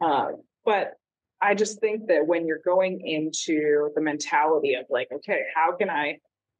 Uh, 0.02 0.32
but 0.65 0.93
I 1.41 1.54
just 1.54 1.80
think 1.80 2.08
that 2.08 2.25
when 2.25 2.47
you're 2.47 2.62
going 2.65 3.02
into 3.06 3.91
the 3.95 4.02
mentality 4.02 4.73
of 4.73 4.86
like, 4.89 5.10
okay, 5.12 5.43
how 5.54 5.75
can 5.75 5.89
I 5.89 6.17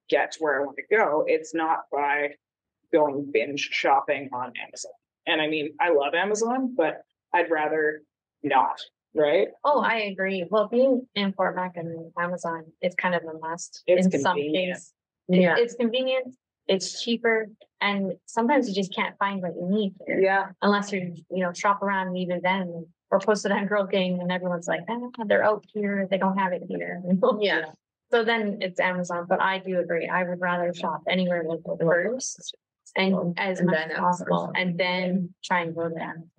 get 0.10 0.34
to 0.34 0.40
where 0.40 0.62
I 0.62 0.66
want 0.66 0.78
to 0.78 0.96
go? 0.96 1.24
It's 1.28 1.54
not 1.56 1.80
by 1.92 2.36
going 2.94 3.30
binge 3.34 3.70
shopping 3.72 4.30
on 4.32 4.54
Amazon. 4.64 4.92
And 5.28 5.42
I 5.42 5.48
mean, 5.48 5.74
I 5.80 5.90
love 5.90 6.14
Amazon, 6.14 6.76
but 6.78 7.02
I'd 7.34 7.50
rather 7.52 8.02
not, 8.44 8.80
right? 9.16 9.48
Oh, 9.64 9.82
I 9.82 9.96
agree. 10.12 10.46
Well, 10.50 10.68
being 10.68 11.08
in 11.16 11.34
Fort 11.34 11.56
Mac 11.56 11.78
and 11.78 12.12
Amazon, 12.18 12.66
it's 12.82 12.96
kind 12.96 13.16
of 13.16 13.24
a 13.24 13.38
must 13.40 13.84
It's 13.88 14.06
in 14.08 14.12
some 14.22 14.36
convenient. 14.36 14.74
cases. 14.78 14.94
Yeah. 15.28 15.56
It's 15.58 15.76
convenient, 15.76 16.36
it's 16.68 17.04
cheaper, 17.04 17.48
and 17.82 18.14
sometimes 18.26 18.68
you 18.68 18.74
just 18.76 18.94
can't 18.94 19.16
find 19.20 19.42
what 19.42 19.54
you 19.56 19.68
need 19.70 19.94
here. 20.06 20.20
Yeah. 20.20 20.50
unless 20.62 20.92
you 20.92 21.16
you 21.30 21.44
know 21.44 21.54
shop 21.54 21.82
around 21.84 22.08
and 22.08 22.18
even 22.18 22.42
then 22.44 22.86
or 23.12 23.20
post 23.20 23.46
it 23.46 23.52
on 23.52 23.66
Girl 23.66 23.86
Gang 23.86 24.20
and 24.22 24.32
everyone's 24.32 24.68
like, 24.68 24.82
"Ah, 24.90 25.10
they're 25.26 25.44
out 25.44 25.64
here, 25.74 26.08
they 26.10 26.18
don't 26.18 26.38
have 26.38 26.52
it 26.54 26.64
here. 26.68 27.02
Yeah. 27.42 27.66
So 28.12 28.24
then 28.24 28.58
it's 28.62 28.80
Amazon, 28.80 29.28
but 29.30 29.40
I 29.40 29.60
do 29.60 29.80
agree. 29.80 30.08
I 30.08 30.24
would 30.24 30.42
rather 30.42 30.74
shop 30.74 31.02
anywhere 31.08 31.44
local 31.44 31.78
first 31.78 32.56
and 32.96 33.38
as 33.38 33.60
And 33.60 33.68
much 33.68 33.88
as 33.92 33.98
possible, 34.00 34.52
and 34.56 34.80
then 34.80 35.34
try 35.44 35.62
and 35.62 35.76
go 35.76 35.90
to 35.90 35.96
Amazon. 35.96 36.30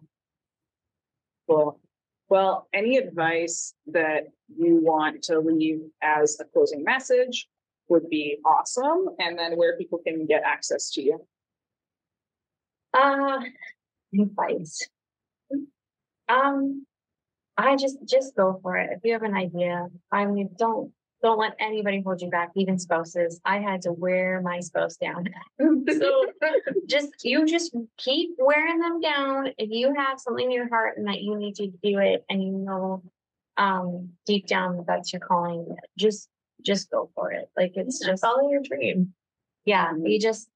Cool. 1.48 1.80
Well, 2.30 2.68
any 2.72 2.96
advice 2.96 3.74
that 3.88 4.28
you 4.56 4.80
want 4.80 5.22
to 5.24 5.40
leave 5.40 5.80
as 6.00 6.38
a 6.40 6.44
closing 6.44 6.84
message 6.84 7.48
would 7.88 8.08
be 8.08 8.38
awesome. 8.44 9.08
And 9.18 9.36
then 9.36 9.56
where 9.56 9.76
people 9.76 9.98
can 9.98 10.26
get 10.26 10.42
access 10.44 10.92
to 10.92 11.02
you. 11.02 11.26
Uh, 12.96 13.40
advice. 14.18 14.88
Um, 16.28 16.86
I 17.56 17.76
just 17.76 17.98
just 18.06 18.36
go 18.36 18.58
for 18.62 18.76
it. 18.76 18.90
If 18.92 19.00
you 19.04 19.12
have 19.12 19.22
an 19.22 19.34
idea, 19.34 19.88
I 20.12 20.26
mean, 20.26 20.50
don't 20.56 20.92
don't 21.22 21.38
let 21.38 21.54
anybody 21.58 22.02
hold 22.04 22.22
you 22.22 22.30
back, 22.30 22.50
even 22.56 22.78
spouses. 22.78 23.40
I 23.44 23.58
had 23.58 23.82
to 23.82 23.92
wear 23.92 24.40
my 24.40 24.60
spouse 24.60 24.96
down. 24.96 25.28
so 25.60 26.24
just 26.86 27.08
you 27.22 27.46
just 27.46 27.74
keep 27.98 28.30
wearing 28.38 28.78
them 28.78 29.00
down. 29.00 29.48
If 29.58 29.70
you 29.70 29.94
have 29.94 30.18
something 30.18 30.46
in 30.46 30.50
your 30.50 30.68
heart 30.68 30.96
and 30.96 31.06
that 31.08 31.20
you 31.20 31.36
need 31.36 31.56
to 31.56 31.66
do 31.66 31.98
it, 31.98 32.24
and 32.30 32.42
you 32.42 32.52
know, 32.52 33.02
um, 33.56 34.10
deep 34.26 34.46
down 34.46 34.78
that 34.78 34.86
that's 34.86 35.12
your 35.12 35.20
calling, 35.20 35.76
just 35.98 36.28
just 36.62 36.90
go 36.90 37.10
for 37.14 37.32
it. 37.32 37.50
Like 37.56 37.72
it's 37.74 38.04
just 38.04 38.22
follow 38.22 38.48
your 38.50 38.62
dream. 38.62 39.12
yeah, 39.64 39.92
you 40.02 40.18
just, 40.18 40.48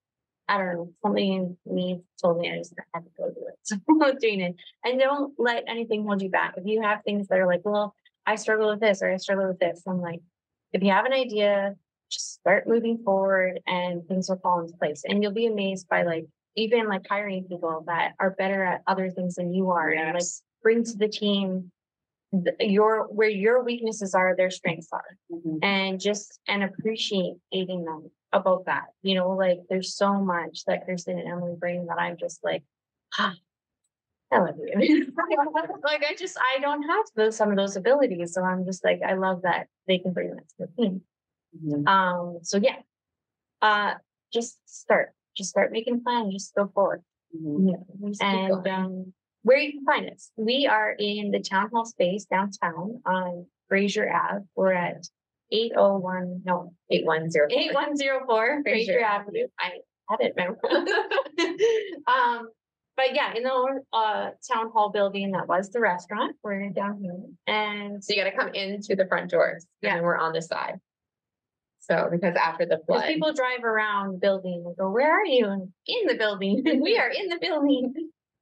I 0.49 0.59
don't 0.59 0.75
know, 0.75 0.93
something 1.03 1.33
in 1.33 1.75
me 1.75 2.01
told 2.21 2.39
me 2.39 2.51
I 2.51 2.59
just 2.59 2.75
had 2.95 3.05
to 3.05 3.11
go 3.17 3.31
do 3.31 3.47
it. 3.49 3.55
So 3.65 3.77
I'm 3.89 4.19
doing 4.19 4.41
it. 4.41 4.57
And 4.85 5.01
don't 5.01 5.33
let 5.39 5.65
anything 5.67 6.05
hold 6.05 6.21
you 6.21 6.29
back. 6.29 6.55
If 6.57 6.67
you 6.67 6.83
have 6.83 7.03
things 7.03 7.29
that 7.29 7.39
are 7.39 7.47
like, 7.47 7.63
well, 7.65 7.95
I 8.27 8.37
struggle 8.37 8.69
with 8.69 8.81
this 8.81 9.03
or 9.03 9.11
I 9.11 9.17
struggle 9.17 9.49
with 9.49 9.59
this, 9.59 9.83
I'm 9.87 10.01
like, 10.01 10.21
if 10.75 10.83
you 10.83 10.91
have 10.91 11.07
an 11.07 11.13
idea, 11.13 11.77
just 12.11 12.35
start 12.35 12.69
moving 12.69 12.99
forward 12.99 13.61
and 13.67 14.07
things 14.07 14.29
will 14.29 14.39
fall 14.39 14.61
into 14.61 14.77
place. 14.77 15.03
And 15.09 15.23
you'll 15.23 15.33
be 15.33 15.47
amazed 15.47 15.89
by 15.89 16.03
like, 16.03 16.27
even 16.57 16.89
like 16.89 17.07
hiring 17.09 17.45
people 17.45 17.85
that 17.87 18.13
are 18.21 18.33
better 18.33 18.63
at 18.63 18.83
other 18.87 19.09
things 19.11 19.37
than 19.37 19.55
you 19.55 19.71
are 19.71 19.91
and 19.91 20.15
like 20.15 20.25
bring 20.63 20.85
to 20.85 20.97
the 20.97 21.09
team 21.09 21.71
your 22.59 23.05
where 23.05 23.29
your 23.29 23.63
weaknesses 23.63 24.15
are, 24.15 24.35
their 24.37 24.51
strengths 24.51 24.89
are 24.93 25.17
and 25.63 26.01
just 26.01 26.41
and 26.49 26.65
appreciating 26.65 27.39
them 27.85 28.11
about 28.33 28.67
that. 28.67 28.87
You 29.03 29.15
know, 29.15 29.31
like 29.31 29.61
there's 29.69 29.97
so 29.97 30.21
much 30.21 30.65
that 30.67 30.85
Kirsten 30.87 31.19
and 31.19 31.29
Emily 31.29 31.55
bring 31.59 31.87
that 31.87 31.99
I'm 31.99 32.17
just 32.17 32.43
like, 32.43 32.63
ah, 33.19 33.35
I 34.35 34.39
love 34.41 34.57
you. 34.59 35.13
like 35.85 36.05
I 36.05 36.15
just 36.19 36.37
I 36.39 36.61
don't 36.61 36.83
have 36.83 37.05
those 37.17 37.37
some 37.37 37.51
of 37.51 37.57
those 37.57 37.77
abilities. 37.77 38.35
So 38.35 38.43
I'm 38.43 38.65
just 38.65 38.85
like, 38.85 39.01
I 39.07 39.15
love 39.15 39.43
that 39.43 39.69
they 39.87 39.99
can 39.99 40.13
bring 40.13 40.31
that 40.31 40.49
to 40.49 40.55
the 40.59 40.83
team. 40.83 41.03
Mhm. 41.65 41.87
Um, 41.89 42.39
so 42.43 42.59
yeah. 42.59 42.77
Uh 43.63 43.95
just 44.33 44.59
start. 44.67 45.13
Just 45.37 45.51
start 45.51 45.73
making 45.73 46.03
plans, 46.03 46.33
just 46.33 46.55
go 46.55 46.71
forward. 46.75 47.03
Mhm. 47.37 47.71
Yeah. 47.71 48.17
And 48.21 48.67
um, 48.69 49.13
where 49.43 49.59
you 49.59 49.73
can 49.73 49.85
find 49.85 50.11
us, 50.11 50.31
we 50.37 50.67
are 50.67 50.95
in 50.99 51.31
the 51.31 51.41
town 51.41 51.71
hall 51.71 51.85
space 51.85 52.25
downtown 52.25 53.01
on 53.07 53.47
Fraser 53.69 54.11
Ave. 54.11 54.45
We're 54.57 54.73
at 54.73 55.07
801, 55.53 56.43
no, 56.45 56.73
8104. 56.91 57.49
8104 57.51 58.63
Fraser 58.63 58.93
Fraser 58.93 59.01
Avenue. 59.05 59.47
I 59.59 59.71
had 60.09 60.21
it 60.21 60.35
memorized. 60.37 60.91
um, 62.09 62.49
but 62.97 63.15
yeah, 63.15 63.35
in 63.35 63.43
the 63.43 63.81
uh, 63.93 64.31
town 64.51 64.71
hall 64.73 64.91
building, 64.91 65.33
that 65.33 65.49
was 65.49 65.71
the 65.71 65.81
restaurant. 65.81 66.37
We're 66.43 66.71
down 66.71 66.99
here. 67.01 67.15
And 67.47 68.03
So 68.03 68.15
you 68.15 68.23
got 68.23 68.31
to 68.31 68.37
come 68.37 68.55
into 68.55 68.95
the 68.95 69.07
front 69.07 69.31
doors. 69.31 69.67
Yeah. 69.83 69.97
And 69.97 70.05
we're 70.05 70.17
on 70.17 70.33
the 70.33 70.43
side. 70.43 70.75
So 71.81 72.09
because 72.11 72.35
after 72.37 72.65
the 72.65 72.81
flood. 72.87 73.05
people 73.07 73.33
drive 73.35 73.63
around 73.63 74.15
the 74.15 74.19
building 74.19 74.63
and 74.67 74.77
go, 74.77 74.91
Where 74.91 75.13
are 75.21 75.25
you? 75.27 75.47
And 75.47 75.69
in 75.87 76.07
the 76.07 76.15
building. 76.15 76.63
we 76.83 76.97
are 76.97 77.09
in 77.11 77.29
the 77.29 77.39
building. 77.39 77.93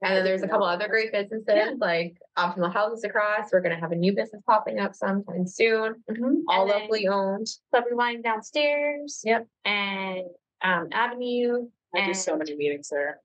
and 0.03 0.17
then 0.17 0.25
there's 0.25 0.43
a 0.43 0.49
couple 0.49 0.67
other 0.67 0.87
great 0.89 1.13
businesses 1.13 1.45
Yeah. 1.49 1.73
like 1.79 2.15
optional 2.37 2.71
houses 2.71 3.03
across. 3.05 3.51
We're 3.53 3.61
gonna 3.63 3.81
have 3.81 3.91
a 3.93 3.97
new 3.97 4.15
business 4.15 4.43
popping 4.47 4.79
up 4.79 4.95
sometime 4.95 5.47
soon. 5.47 6.05
All 6.49 6.63
And 6.63 6.71
then 6.71 6.81
locally 6.83 7.09
owned. 7.09 7.49
Clubby 7.73 7.95
Wine 7.95 8.23
downstairs. 8.23 9.23
Yep. 9.25 9.47
And 9.65 10.23
um 10.63 10.89
Avenue. 10.93 11.69
I 11.97 12.07
do 12.07 12.15
so 12.15 12.37
many 12.37 12.55
meetings 12.57 12.89
there. 12.91 13.21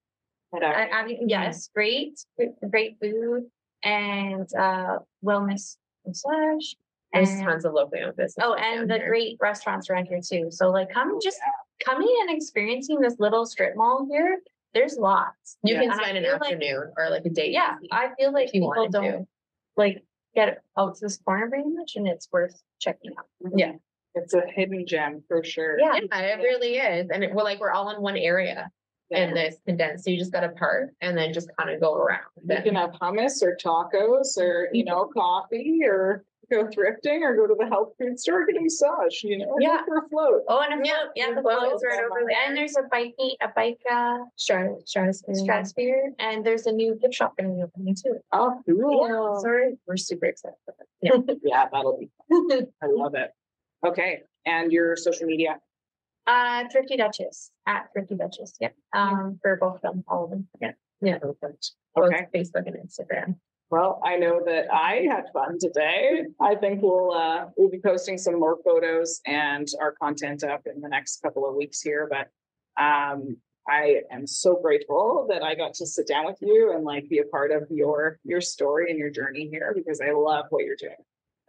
At 0.58 0.64
Uh, 0.64 0.68
Avenue. 0.68 1.16
Avenue, 1.16 1.28
yes, 1.28 1.70
great, 1.74 2.20
great- 2.36 2.60
great 2.72 2.98
food 3.00 3.50
and 3.84 4.48
uh 4.56 5.00
wellness 5.24 5.78
massage. 6.06 6.74
There's 7.14 7.30
and- 7.30 7.44
tons 7.44 7.66
of 7.66 7.74
locally 7.74 8.02
owned 8.02 8.16
businesses. 8.16 8.38
Oh, 8.42 8.54
and 8.56 8.90
the 8.90 8.96
here. 8.98 9.08
great 9.10 9.38
restaurants 9.40 9.90
around 9.90 10.08
here 10.08 10.20
too. 10.22 10.50
So 10.52 10.70
like 10.70 10.90
come 10.90 11.20
just 11.22 11.40
coming 11.86 12.14
and 12.22 12.36
experiencing 12.36 13.00
this 13.00 13.16
little 13.20 13.46
strip 13.46 13.76
mall 13.76 14.08
here, 14.12 14.40
there's 14.74 14.98
lots. 14.98 15.58
You 15.64 15.76
Yeah. 15.76 15.82
can 15.82 15.94
spend 15.94 16.18
an 16.18 16.24
feel 16.24 16.34
like- 16.34 16.42
afternoon 16.54 16.94
or 16.98 17.10
like 17.10 17.26
a 17.26 17.30
day. 17.30 17.52
Yeah. 17.52 17.78
I 17.92 18.14
feel 18.16 18.32
like 18.34 18.54
you 18.54 18.62
people 18.62 18.74
to. 18.86 18.90
don't 18.90 19.28
like 19.78 20.04
get 20.36 20.62
out 20.78 20.96
to 20.96 21.02
this 21.06 21.18
corner 21.18 21.48
very 21.50 21.64
much 21.66 21.96
and 21.96 22.08
it's 22.08 22.28
worth 22.32 22.62
checking 22.80 23.12
out. 23.18 23.26
Yeah. 23.56 23.74
It's 24.16 24.34
a 24.34 24.42
hidden 24.48 24.86
gem 24.88 25.24
for 25.28 25.44
sure. 25.44 25.80
Yeah. 25.80 25.94
Yeah, 26.12 26.20
it 26.20 26.40
really 26.42 26.78
is. 26.78 27.10
And 27.12 27.24
it, 27.24 27.34
we're 27.34 27.44
like, 27.44 27.60
we're 27.60 27.72
all 27.72 27.90
in 27.92 28.02
one 28.02 28.18
area 28.18 28.70
and 29.12 29.36
this 29.36 29.58
condensed. 29.66 30.04
So 30.06 30.12
you 30.12 30.18
just 30.18 30.32
got 30.32 30.42
to 30.42 30.50
part 30.50 30.94
and 31.02 31.18
then 31.18 31.34
just 31.34 31.50
kind 31.58 31.70
of 31.70 31.80
go 31.80 31.96
around. 31.96 32.22
You 32.48 32.62
can 32.62 32.76
have 32.76 32.92
hummus 32.92 33.42
or 33.42 33.56
tacos 33.56 34.38
or, 34.38 34.70
you 34.74 34.84
know, 34.84 35.10
coffee 35.16 35.80
or 35.86 36.24
go 36.52 36.64
thrifting 36.66 37.22
or 37.24 37.36
go 37.36 37.46
to 37.46 37.56
the 37.60 37.68
health 37.68 37.92
food 38.00 38.18
store, 38.20 38.46
get 38.46 38.56
a 38.58 38.62
massage, 38.62 39.22
you 39.24 39.38
know, 39.38 39.56
Yeah. 39.60 39.84
for 39.86 39.98
a 39.98 40.08
float. 40.10 40.44
Oh, 40.48 40.62
and 40.62 40.82
a 40.82 40.88
Yeah, 40.88 40.94
float, 40.96 41.12
yeah, 41.16 41.30
the 41.30 41.36
the 41.36 41.42
float 41.42 41.60
float's 41.60 41.84
is 41.84 41.88
right 41.90 42.04
over 42.06 42.22
there. 42.28 42.38
And 42.48 42.56
there's 42.58 42.76
a 42.78 42.84
bike 42.84 43.16
a 43.42 43.48
bike 43.54 43.80
uh 43.92 44.20
Strat- 44.38 44.88
stratosphere. 44.88 45.36
stratosphere, 45.36 46.14
and 46.20 46.46
there's 46.46 46.66
a 46.68 46.72
new 46.72 46.96
gift 46.96 47.16
shop 47.16 47.36
going 47.38 47.50
to 47.50 47.56
be 47.56 47.64
opening 47.64 47.96
too. 47.96 48.18
Oh, 48.32 48.62
Yeah, 48.66 48.74
cool. 48.82 49.40
so 49.42 49.48
we're, 49.50 49.72
we're 49.88 49.98
super 49.98 50.28
excited. 50.28 50.56
for 50.66 50.74
that. 50.78 51.40
Yeah, 51.44 51.68
that'll 51.72 51.98
be, 51.98 52.10
fun. 52.30 52.68
I 52.82 52.86
love 52.88 53.16
it. 53.16 53.32
Okay. 53.86 54.24
And 54.46 54.72
your 54.72 54.96
social 54.96 55.28
media. 55.28 55.60
Uh, 56.28 56.66
Thrifty 56.72 56.98
Dutchess 56.98 57.52
at 57.66 57.88
Thrifty 57.94 58.16
Dutchess. 58.16 58.58
Yep. 58.60 58.76
Um, 58.94 59.40
for 59.42 59.56
both 59.56 59.76
of 59.76 59.82
them, 59.82 60.04
all 60.08 60.26
of 60.26 60.30
them. 60.30 60.48
Yeah. 60.62 60.72
Yeah. 61.02 61.20
Perfect. 61.20 61.72
Both 61.96 62.14
Okay. 62.14 62.28
Facebook 62.36 62.68
and 62.68 62.76
Instagram. 62.76 63.36
Well, 63.70 64.02
I 64.06 64.16
know 64.18 64.42
that 64.46 64.66
I 64.74 65.06
had 65.10 65.26
fun 65.34 65.58
today. 65.60 66.24
I 66.40 66.56
think 66.56 66.82
we'll 66.82 67.12
uh 67.12 67.48
we'll 67.58 67.70
be 67.70 67.80
posting 67.80 68.18
some 68.18 68.40
more 68.40 68.58
photos 68.64 69.20
and 69.26 69.68
our 69.82 69.92
content 69.94 70.44
up 70.44 70.62
in 70.74 70.80
the 70.82 70.88
next 70.88 71.22
couple 71.22 71.48
of 71.48 71.56
weeks 71.56 71.82
here, 71.82 72.10
but 72.10 72.28
um 72.82 73.38
I 73.70 74.04
am 74.10 74.26
so 74.26 74.56
grateful 74.62 75.28
that 75.30 75.44
I 75.44 75.54
got 75.54 75.74
to 75.76 75.86
sit 75.86 76.08
down 76.08 76.26
with 76.26 76.38
you 76.42 76.72
and 76.74 76.86
like 76.86 77.10
be 77.10 77.20
a 77.20 77.26
part 77.26 77.52
of 77.52 77.68
your 77.70 78.20
your 78.24 78.40
story 78.40 78.90
and 78.90 78.98
your 78.98 79.10
journey 79.10 79.50
here 79.52 79.74
because 79.76 80.00
I 80.00 80.12
love 80.12 80.46
what 80.50 80.64
you're 80.64 80.78
doing. 80.80 80.96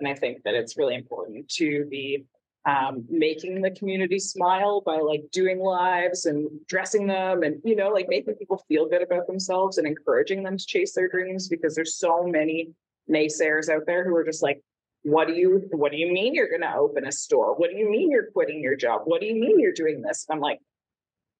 And 0.01 0.09
I 0.09 0.15
think 0.15 0.43
that 0.45 0.55
it's 0.55 0.77
really 0.77 0.97
important 0.97 1.49
to 1.51 1.85
be 1.89 2.25
um 2.67 3.05
making 3.09 3.63
the 3.63 3.71
community 3.71 4.19
smile 4.19 4.81
by 4.81 4.99
like 4.99 5.23
doing 5.33 5.61
lives 5.61 6.27
and 6.27 6.49
dressing 6.67 7.07
them 7.07 7.43
and 7.43 7.61
you 7.65 7.77
know 7.77 7.89
like 7.89 8.09
making 8.09 8.35
people 8.35 8.65
feel 8.69 8.89
good 8.89 9.03
about 9.03 9.27
themselves 9.27 9.79
and 9.79 9.87
encouraging 9.87 10.43
them 10.43 10.57
to 10.57 10.67
chase 10.67 10.93
their 10.95 11.09
dreams 11.09 11.49
because 11.49 11.75
there's 11.75 11.97
so 11.97 12.25
many 12.25 12.71
naysayers 13.11 13.69
out 13.69 13.87
there 13.87 14.05
who 14.05 14.15
are 14.15 14.25
just 14.25 14.43
like 14.43 14.61
what 15.03 15.29
do 15.29 15.35
you 15.35 15.69
what 15.71 15.93
do 15.93 15.99
you 15.99 16.13
mean 16.13 16.35
you're 16.35 16.49
going 16.49 16.61
to 16.61 16.75
open 16.75 17.07
a 17.07 17.13
store? 17.13 17.55
What 17.55 17.71
do 17.71 17.77
you 17.77 17.89
mean 17.89 18.11
you're 18.11 18.31
quitting 18.33 18.61
your 18.61 18.77
job? 18.77 19.03
What 19.05 19.21
do 19.21 19.29
you 19.29 19.35
mean 19.41 19.59
you're 19.61 19.73
doing 19.73 20.03
this? 20.03 20.27
I'm 20.31 20.41
like 20.41 20.61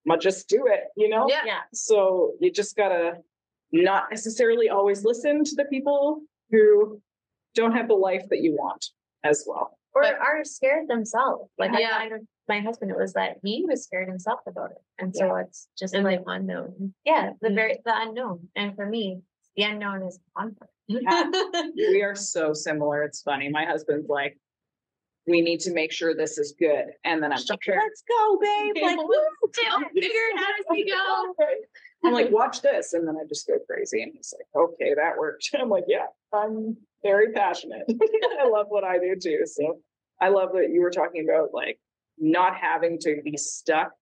well 0.05 0.19
just 0.19 0.49
do 0.49 0.67
it 0.67 0.85
you 0.97 1.09
know? 1.09 1.27
Yeah. 1.29 1.43
Yeah. 1.45 1.61
so 1.75 2.33
you 2.41 2.51
just 2.51 2.77
gotta 2.77 3.15
not 3.73 4.05
necessarily 4.11 4.71
always 4.71 5.05
listen 5.05 5.45
to 5.45 5.55
the 5.55 5.67
people 5.67 6.23
who 6.51 7.03
don't 7.55 7.73
have 7.73 7.89
the 7.89 7.95
life 7.95 8.25
that 8.31 8.41
you 8.41 8.53
want 8.53 8.87
as 9.25 9.45
well 9.47 9.78
Or 9.95 10.03
But- 10.03 10.19
are 10.19 10.45
scared 10.45 10.89
themselves. 10.89 11.51
Like 11.59 11.73
Yeah. 11.79 11.91
I, 11.93 12.05
I 12.05 12.09
know 12.09 12.19
my 12.49 12.61
husband, 12.61 12.91
it 12.91 12.97
was 12.97 13.13
that 13.15 13.37
he 13.45 13.65
was 13.69 13.85
scared 13.85 14.09
himself 14.09 14.41
about 14.47 14.71
it. 14.71 14.79
And 14.99 15.15
so 15.15 15.35
it's 15.37 15.69
just 15.79 15.95
And 15.95 16.05
like, 16.05 16.25
the 16.25 16.31
unknown. 16.31 16.95
yeah, 17.05 17.31
the 17.41 17.51
very, 17.51 17.79
the 17.85 17.93
unknown. 17.95 18.49
And 18.57 18.75
for 18.75 18.87
me, 18.87 19.21
the 19.57 19.65
unknown 19.65 20.03
is 20.07 20.19
conflict. 20.37 20.73
Yeah. 20.89 21.31
we 21.77 22.03
are 22.03 22.15
so 22.15 22.55
similar 22.55 23.03
it's 23.03 23.21
funny 23.21 23.51
my 23.51 23.67
husband's 23.67 24.09
like 24.09 24.39
we 25.27 25.43
need 25.43 25.61
to 25.61 25.71
make 25.75 25.93
sure 25.93 26.15
this 26.15 26.39
is 26.39 26.55
good 26.59 26.87
and 27.05 27.23
then 27.23 27.31
i'm 27.31 27.39
like 27.47 27.61
let's 27.69 28.03
go 28.09 28.39
babe 28.41 28.71
Okay, 28.75 28.81
like 28.87 28.97
well, 28.97 29.07
woo, 29.09 29.15
We'll 29.43 29.53
figure 29.93 30.09
it 30.33 30.39
out 30.39 30.59
as 30.61 30.65
we 30.71 30.91
go. 30.91 31.35
I'm 32.05 32.13
like 32.13 32.31
watch 32.31 32.63
this 32.63 32.93
and 32.93 33.07
then 33.07 33.17
i 33.17 33.27
just 33.29 33.47
go 33.47 33.55
crazy 33.69 34.03
and 34.03 34.13
he's 34.15 34.35
like 34.37 34.65
okay 34.65 34.95
that 34.95 35.19
worked 35.19 35.49
i'm 35.61 35.69
like 35.69 35.85
yeah 35.87 36.07
i'm 36.33 36.77
very 37.03 37.33
passionate 37.33 37.83
i 38.41 38.49
love 38.49 38.67
what 38.69 38.85
i 38.85 38.99
do 38.99 39.15
too 39.21 39.41
so 39.45 39.79
i 40.21 40.29
love 40.29 40.51
that 40.53 40.71
you 40.71 40.81
were 40.81 40.91
talking 40.91 41.27
about 41.29 41.53
like 41.53 41.79
not 42.19 42.57
having 42.57 42.99
to 42.99 43.21
be 43.25 43.37
stuck 43.37 43.93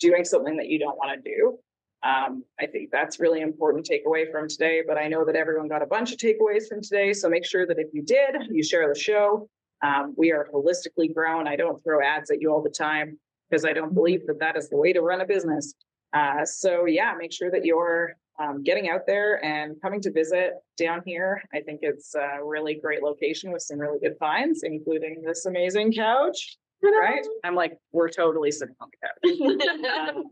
doing 0.00 0.24
something 0.24 0.56
that 0.56 0.68
you 0.68 0.78
don't 0.78 0.96
want 0.96 1.12
to 1.12 1.30
do 1.30 1.58
um, 2.04 2.44
I 2.60 2.66
think 2.66 2.90
that's 2.90 3.18
really 3.18 3.40
important 3.40 3.88
takeaway 3.88 4.30
from 4.30 4.46
today, 4.46 4.82
but 4.86 4.98
I 4.98 5.08
know 5.08 5.24
that 5.24 5.36
everyone 5.36 5.68
got 5.68 5.80
a 5.80 5.86
bunch 5.86 6.12
of 6.12 6.18
takeaways 6.18 6.68
from 6.68 6.82
today. 6.82 7.14
So 7.14 7.30
make 7.30 7.46
sure 7.46 7.66
that 7.66 7.78
if 7.78 7.88
you 7.94 8.02
did, 8.02 8.36
you 8.50 8.62
share 8.62 8.86
the 8.92 8.98
show. 8.98 9.48
Um, 9.82 10.14
we 10.16 10.30
are 10.30 10.46
holistically 10.52 11.14
grown. 11.14 11.48
I 11.48 11.56
don't 11.56 11.82
throw 11.82 12.02
ads 12.02 12.30
at 12.30 12.42
you 12.42 12.52
all 12.52 12.62
the 12.62 12.68
time 12.68 13.18
because 13.48 13.64
I 13.64 13.72
don't 13.72 13.94
believe 13.94 14.26
that 14.26 14.38
that 14.40 14.56
is 14.56 14.68
the 14.68 14.76
way 14.76 14.92
to 14.92 15.00
run 15.00 15.22
a 15.22 15.26
business. 15.26 15.74
Uh, 16.14 16.44
so 16.44 16.86
yeah, 16.86 17.14
make 17.18 17.32
sure 17.32 17.50
that 17.50 17.64
you're 17.64 18.16
um, 18.38 18.62
getting 18.62 18.88
out 18.88 19.06
there 19.06 19.44
and 19.44 19.80
coming 19.82 20.00
to 20.02 20.10
visit 20.10 20.54
down 20.76 21.02
here. 21.04 21.42
I 21.52 21.60
think 21.60 21.80
it's 21.82 22.14
a 22.14 22.38
really 22.42 22.74
great 22.74 23.02
location 23.02 23.52
with 23.52 23.62
some 23.62 23.78
really 23.78 23.98
good 23.98 24.16
finds, 24.18 24.62
including 24.62 25.22
this 25.24 25.46
amazing 25.46 25.92
couch. 25.92 26.56
Right? 26.82 27.26
I'm 27.44 27.54
like, 27.54 27.78
we're 27.92 28.10
totally 28.10 28.50
sitting 28.50 28.76
on 28.80 28.88
the 28.90 29.58
couch. 29.58 29.68
Um, 30.14 30.24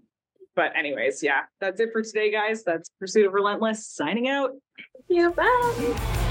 but 0.54 0.76
anyways, 0.76 1.22
yeah, 1.22 1.42
that's 1.60 1.80
it 1.80 1.90
for 1.92 2.02
today, 2.02 2.30
guys. 2.30 2.62
That's 2.62 2.90
Pursuit 3.00 3.26
of 3.26 3.32
Relentless 3.32 3.86
signing 3.86 4.28
out. 4.28 4.50
Yeah, 5.08 5.30
bye. 5.30 6.28